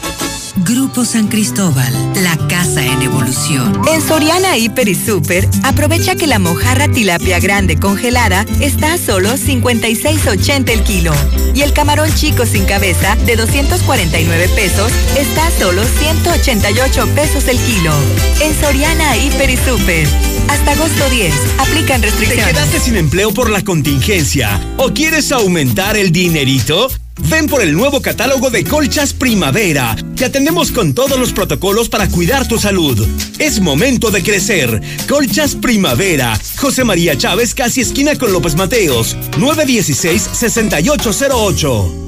[0.64, 1.92] Grupo San Cristóbal,
[2.22, 3.80] la casa en evolución.
[3.92, 9.30] En Soriana Hiper y Super, aprovecha que la mojarra tilapia grande congelada está a solo
[9.34, 11.12] 56.80 el kilo.
[11.54, 17.58] Y el camarón chico sin cabeza de 249 pesos está a solo 188 pesos el
[17.58, 17.92] kilo.
[18.40, 20.08] En Soriana Hiper y Super.
[20.48, 21.34] Hasta agosto 10.
[21.58, 22.46] Aplican restricciones.
[22.46, 26.88] ¿Te quedaste sin empleo por la contingencia o quieres aumentar el dinerito?
[27.18, 29.94] Ven por el nuevo catálogo de Colchas Primavera.
[30.16, 33.06] Te atendemos con todos los protocolos para cuidar tu salud.
[33.38, 34.80] Es momento de crecer.
[35.08, 36.40] Colchas Primavera.
[36.56, 39.16] José María Chávez, casi esquina con López Mateos.
[39.38, 42.07] 916-6808.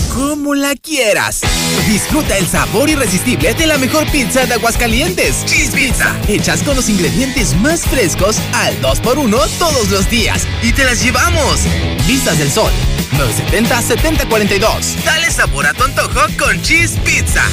[0.41, 1.41] Como la quieras.
[1.87, 5.45] Disfruta el sabor irresistible de la mejor pizza de Aguascalientes.
[5.45, 6.15] Cheese Pizza.
[6.27, 10.47] Hechas con los ingredientes más frescos al 2x1 todos los días.
[10.63, 11.59] Y te las llevamos.
[12.07, 12.71] Vistas del Sol.
[13.19, 15.03] 970-7042.
[15.05, 17.43] Dale sabor a tu antojo con Cheese Pizza.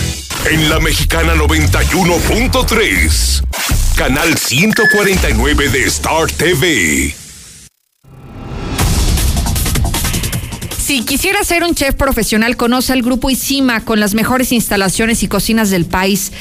[0.46, 3.44] En la mexicana 91.3.
[3.96, 7.17] Canal 149 de Star TV.
[10.88, 15.28] Si quisiera ser un chef profesional, conoce al grupo Isima con las mejores instalaciones y
[15.28, 16.32] cocinas del país.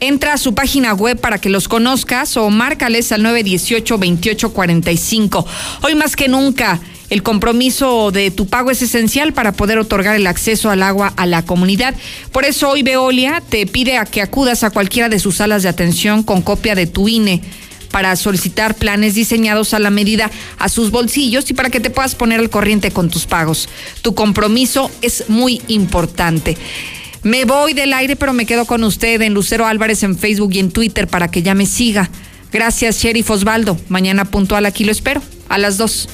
[0.00, 5.44] Entra a su página web para que los conozcas o márcales al 918-2845.
[5.82, 6.80] Hoy más que nunca,
[7.10, 11.26] el compromiso de tu pago es esencial para poder otorgar el acceso al agua a
[11.26, 11.94] la comunidad.
[12.32, 15.68] Por eso hoy Veolia te pide a que acudas a cualquiera de sus salas de
[15.68, 17.42] atención con copia de tu INE
[17.94, 20.28] para solicitar planes diseñados a la medida
[20.58, 23.68] a sus bolsillos y para que te puedas poner al corriente con tus pagos.
[24.02, 26.58] Tu compromiso es muy importante.
[27.22, 30.58] Me voy del aire, pero me quedo con usted en Lucero Álvarez en Facebook y
[30.58, 32.10] en Twitter para que ya me siga.
[32.50, 33.78] Gracias, Sheriff Osvaldo.
[33.88, 36.08] Mañana puntual aquí lo espero, a las 2.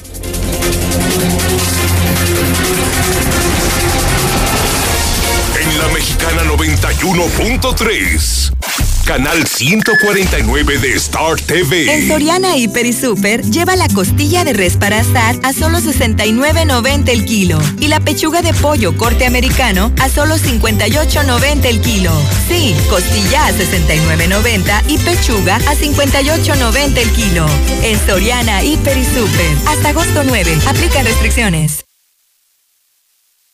[5.63, 8.90] En la mexicana 91.3.
[9.11, 11.93] Canal 149 de Star TV.
[11.93, 17.09] En Soriana Hiper y Super lleva la costilla de res para asar a solo 69.90
[17.09, 22.13] el kilo y la pechuga de pollo corte americano a solo 58.90 el kilo.
[22.47, 27.45] Sí, costilla a 69.90 y pechuga a 58.90 el kilo.
[27.83, 30.57] En Soriana Hiper y Super hasta agosto 9.
[30.67, 31.83] Aplica restricciones.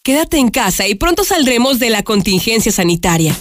[0.03, 3.36] Quédate en casa y pronto saldremos de la contingencia sanitaria.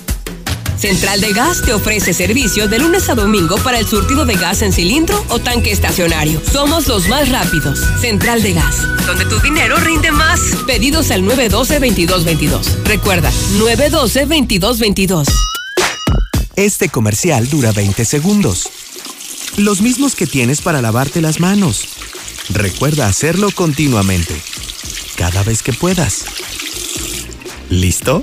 [0.78, 4.62] Central de Gas te ofrece servicio de lunes a domingo para el surtido de gas
[4.62, 6.40] en cilindro o tanque estacionario.
[6.52, 7.80] Somos los más rápidos.
[8.00, 10.40] Central de Gas, donde tu dinero rinde más.
[10.66, 12.84] Pedidos al 912-2222.
[12.84, 15.26] Recuerda, 912-2222.
[16.56, 18.68] Este comercial dura 20 segundos.
[19.56, 21.88] Los mismos que tienes para lavarte las manos.
[22.50, 24.34] Recuerda hacerlo continuamente.
[25.16, 26.24] Cada vez que puedas.
[27.70, 28.22] ¿Listo?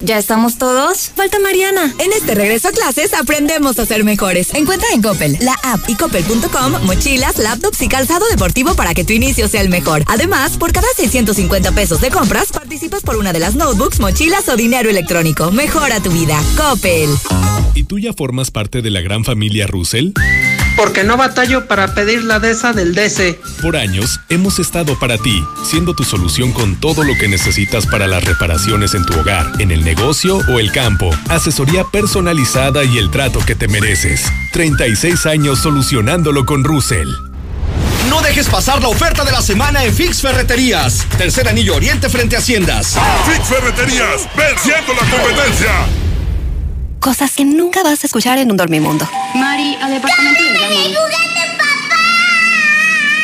[0.00, 1.10] ¿Ya estamos todos?
[1.16, 1.94] Falta Mariana.
[1.98, 4.52] En este regreso a clases aprendemos a ser mejores.
[4.54, 9.12] Encuentra en Coppel, la app y coppel.com mochilas, laptops y calzado deportivo para que tu
[9.12, 10.04] inicio sea el mejor.
[10.06, 14.56] Además, por cada 650 pesos de compras, participas por una de las notebooks, mochilas o
[14.56, 15.50] dinero electrónico.
[15.50, 16.38] Mejora tu vida.
[16.56, 17.10] Coppel.
[17.74, 20.12] ¿Y tú ya formas parte de la gran familia Russell?
[20.76, 23.40] Porque no batallo para pedir la DESA del DC.
[23.62, 28.06] Por años hemos estado para ti, siendo tu solución con todo lo que necesitas para
[28.06, 31.10] las reparaciones en tu hogar, en el negocio o el campo.
[31.28, 34.22] Asesoría personalizada y el trato que te mereces.
[34.52, 37.08] 36 años solucionándolo con Russell.
[38.10, 41.06] No dejes pasar la oferta de la semana en Fix Ferreterías.
[41.18, 42.96] Tercer anillo oriente frente a Haciendas.
[43.26, 46.05] Fix Ferreterías, venciendo la competencia.
[47.00, 49.08] Cosas que nunca vas a escuchar en un dormimundo.
[49.34, 50.96] Mari, al departamento de.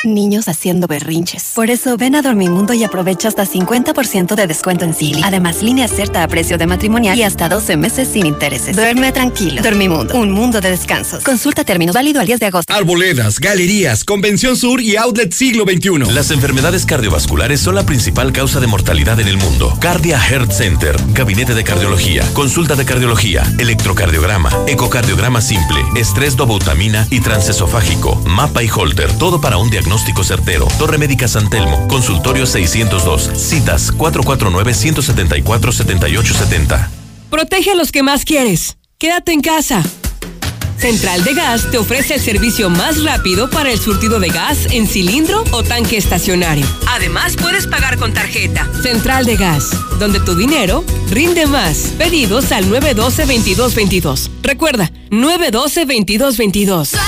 [0.04, 1.52] Niños haciendo berrinches.
[1.54, 5.20] Por eso ven a Dormimundo y aprovecha hasta 50% de descuento en Silly.
[5.22, 8.74] Además, línea cierta a precio de matrimonial y hasta 12 meses sin intereses.
[8.74, 9.62] Duerme tranquilo.
[9.62, 11.22] Dormimundo, un mundo de descansos.
[11.22, 12.72] Consulta términos válido al 10 de agosto.
[12.72, 16.12] Arboledas, galerías, Convención Sur y Outlet Siglo XXI.
[16.12, 19.76] Las enfermedades cardiovasculares son la principal causa de mortalidad en el mundo.
[19.80, 27.20] Cardia Heart Center, gabinete de cardiología, consulta de cardiología, electrocardiograma, ecocardiograma simple, estrés dobutamina y
[27.20, 29.91] transesofágico, mapa y holter, todo para un diagnóstico
[30.24, 30.66] certero.
[30.78, 36.88] Torre Médica San Telmo, consultorio 602, citas 449-174-7870.
[37.30, 38.78] Protege a los que más quieres.
[38.98, 39.82] Quédate en casa.
[40.78, 44.88] Central de Gas te ofrece el servicio más rápido para el surtido de gas en
[44.88, 46.66] cilindro o tanque estacionario.
[46.88, 48.68] Además, puedes pagar con tarjeta.
[48.82, 49.70] Central de Gas,
[50.00, 51.92] donde tu dinero rinde más.
[51.98, 54.28] Pedidos al 912-2222.
[54.42, 56.98] Recuerda, 912-2222.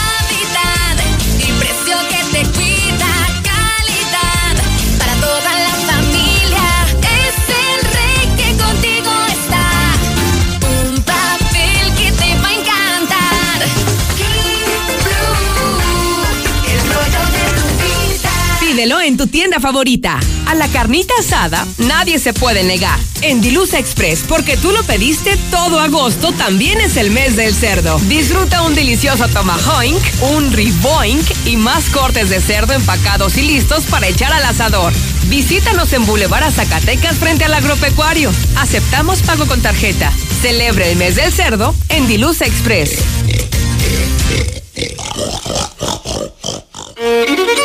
[18.85, 20.21] En tu tienda favorita.
[20.45, 23.01] A la carnita asada nadie se puede negar.
[23.23, 27.99] En Dilusa Express, porque tú lo pediste todo agosto, también es el mes del cerdo.
[28.09, 30.03] Disfruta un delicioso tomahawk,
[30.35, 34.93] un riboink y más cortes de cerdo empacados y listos para echar al asador.
[35.29, 38.31] Visítanos en Boulevard Zacatecas frente al agropecuario.
[38.57, 40.13] Aceptamos pago con tarjeta.
[40.43, 42.99] Celebre el mes del cerdo en Dilusa Express.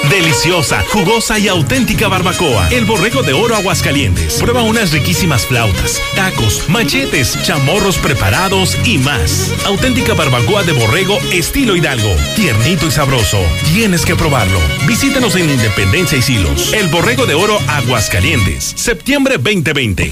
[0.10, 2.68] Deliciosa, jugosa y auténtica barbacoa.
[2.70, 4.39] El borrego de oro Aguascalientes.
[4.39, 9.53] Prueba unas riquísimas flautas, tacos, machetes, chamorros preparados y más.
[9.66, 12.10] Auténtica barbacoa de borrego estilo Hidalgo.
[12.36, 13.39] Tiernito y sabroso.
[13.72, 14.60] Tienes que probarlo.
[14.88, 16.74] Visítanos en Independencia y Silos.
[16.74, 18.74] El borrego de oro Aguascalientes.
[18.76, 20.12] Septiembre 2020.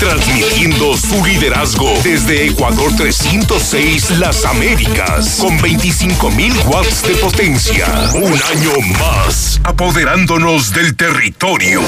[0.00, 7.86] Transmitiendo su liderazgo desde Ecuador 306 Las Américas con 25.000 watts de potencia.
[8.14, 11.82] Un año más, apoderándonos del territorio.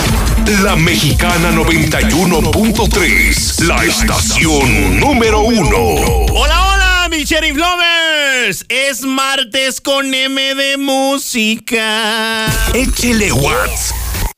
[0.63, 5.79] La Mexicana 91.3, la estación número uno.
[6.33, 8.67] Hola, hola, mis Sheriff Lovers.
[8.69, 12.47] Es martes con M de música.
[12.75, 13.95] Échele watts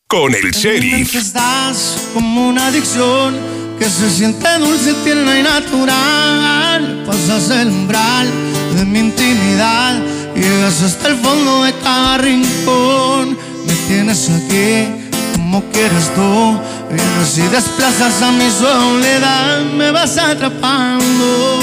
[0.08, 1.14] con el sheriff.
[1.14, 7.02] Estás como una adicción que se siente dulce, tierna y natural.
[7.04, 8.28] Pasas el umbral
[8.76, 10.00] de mi intimidad,
[10.36, 13.36] llegas hasta el fondo de cada rincón.
[13.66, 14.86] Me tienes aquí
[15.32, 16.60] como quieres tú,
[16.90, 21.58] vienes y desplazas a mi soledad, me vas atrapando.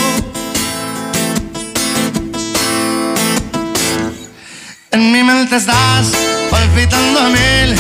[4.92, 6.08] En mi mente estás
[6.52, 7.76] palpitando a mil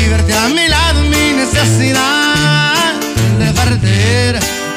[0.00, 2.31] y verte a mi lado mi necesidad.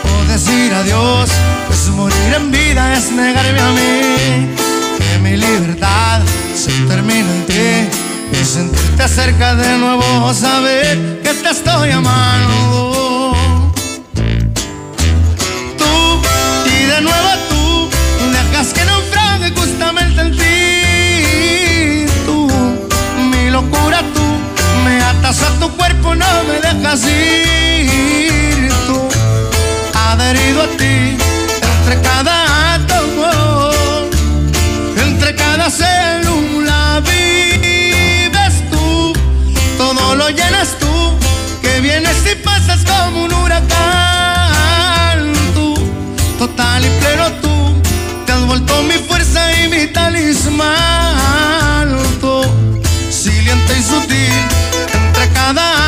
[0.04, 1.30] O decir adiós,
[1.68, 4.56] pues morir en vida es negarme a mí.
[4.98, 6.22] Que mi libertad
[6.54, 7.90] se termina en ti
[8.32, 13.34] y sentirte cerca de nuevo, saber que te estoy amando.
[15.78, 16.22] Tú
[16.66, 17.90] y de nuevo tú,
[18.32, 22.06] dejas que naufrague justamente en ti.
[22.26, 22.50] Tú,
[23.32, 24.26] mi locura tú,
[24.84, 28.35] me atas a tu cuerpo, no me dejas ir.
[30.26, 31.18] Adherido a ti,
[31.78, 33.30] entre cada átomo,
[34.98, 39.14] entre cada célula vives tú,
[39.78, 41.14] todo lo llenas tú,
[41.62, 45.32] que vienes y pasas como un huracán.
[45.54, 45.76] Tú,
[46.40, 47.76] total y pleno tú,
[48.26, 50.66] te has vuelto mi fuerza y mi talismán.
[52.20, 52.42] Tú,
[53.12, 54.34] silente y sutil,
[54.92, 55.85] entre cada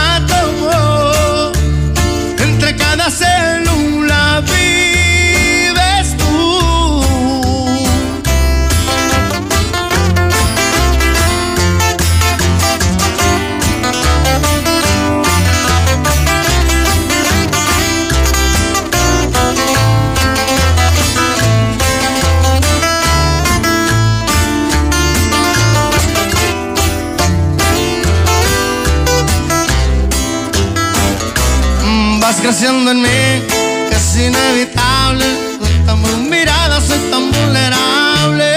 [32.60, 35.26] Que es inevitable.
[35.62, 38.48] Soy tan mirada, soy tan vulnerable.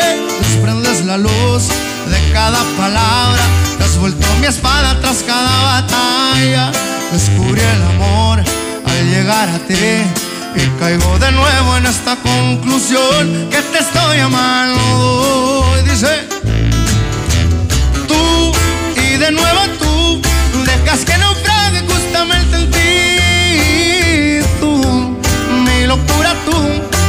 [0.41, 1.69] Desprendes la luz
[2.09, 3.43] de cada palabra.
[3.77, 6.73] Te has vuelto mi espada tras cada batalla.
[7.13, 8.43] Descubrí el amor
[8.87, 9.75] al llegar a ti.
[10.57, 15.77] Y caigo de nuevo en esta conclusión que te estoy amando.
[15.79, 16.27] Y dice,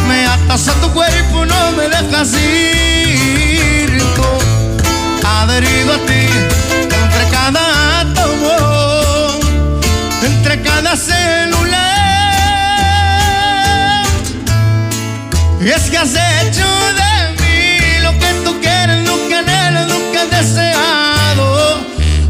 [0.08, 4.02] me atas a tu cuerpo, no me dejas ir.
[4.16, 4.24] Tú,
[5.26, 6.28] adherido a ti,
[7.04, 9.40] entre cada átomo,
[10.24, 11.88] entre cada célula.
[15.62, 16.68] Y es que has hecho
[17.02, 21.78] de mí lo que tú quieres, lo que anhelas, lo deseado.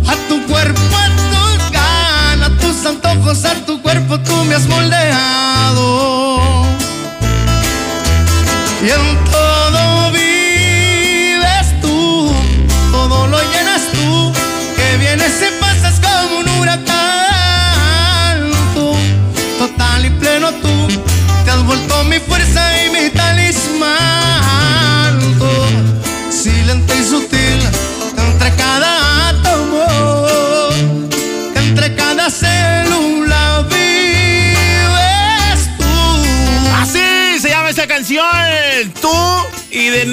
[0.07, 4.67] A tu cuerpo, a tus ganas, a tus antojos, a tu cuerpo tú me has
[4.67, 6.30] moldeado.
[8.81, 9.30] Y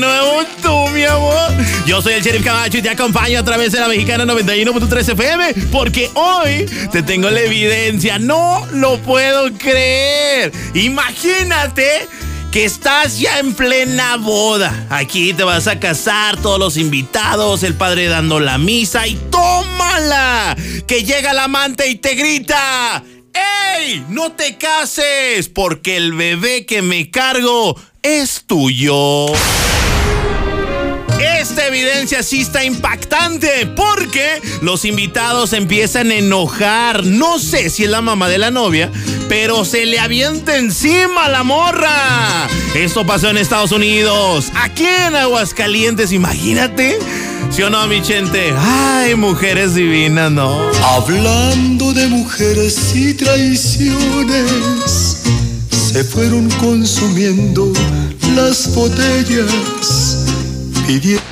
[0.09, 1.52] nuevo tú, mi amor.
[1.86, 5.54] Yo soy el Sheriff Camacho y te acompaño a través de la mexicana 91.3 FM
[5.70, 8.18] porque hoy te tengo la evidencia.
[8.18, 10.52] No lo puedo creer.
[10.74, 12.09] Imagínate
[12.50, 14.86] que estás ya en plena boda.
[14.88, 20.56] Aquí te vas a casar, todos los invitados, el padre dando la misa y tómala.
[20.86, 23.02] Que llega el amante y te grita.
[23.76, 24.04] ¡Ey!
[24.09, 25.50] ¡No te cases!
[25.50, 29.26] Porque el bebé que me cargo es tuyo.
[31.66, 37.04] Evidencia sí está impactante porque los invitados empiezan a enojar.
[37.04, 38.90] No sé si es la mamá de la novia,
[39.28, 42.48] pero se le avienta encima la morra.
[42.74, 46.98] Esto pasó en Estados Unidos, aquí en Aguascalientes, imagínate.
[47.50, 48.52] ¿Sí o no, mi gente?
[48.56, 50.70] Ay, mujeres divinas, ¿no?
[50.82, 54.52] Hablando de mujeres y traiciones,
[55.70, 57.72] se fueron consumiendo
[58.36, 60.26] las botellas.
[60.86, 61.28] Pidiendo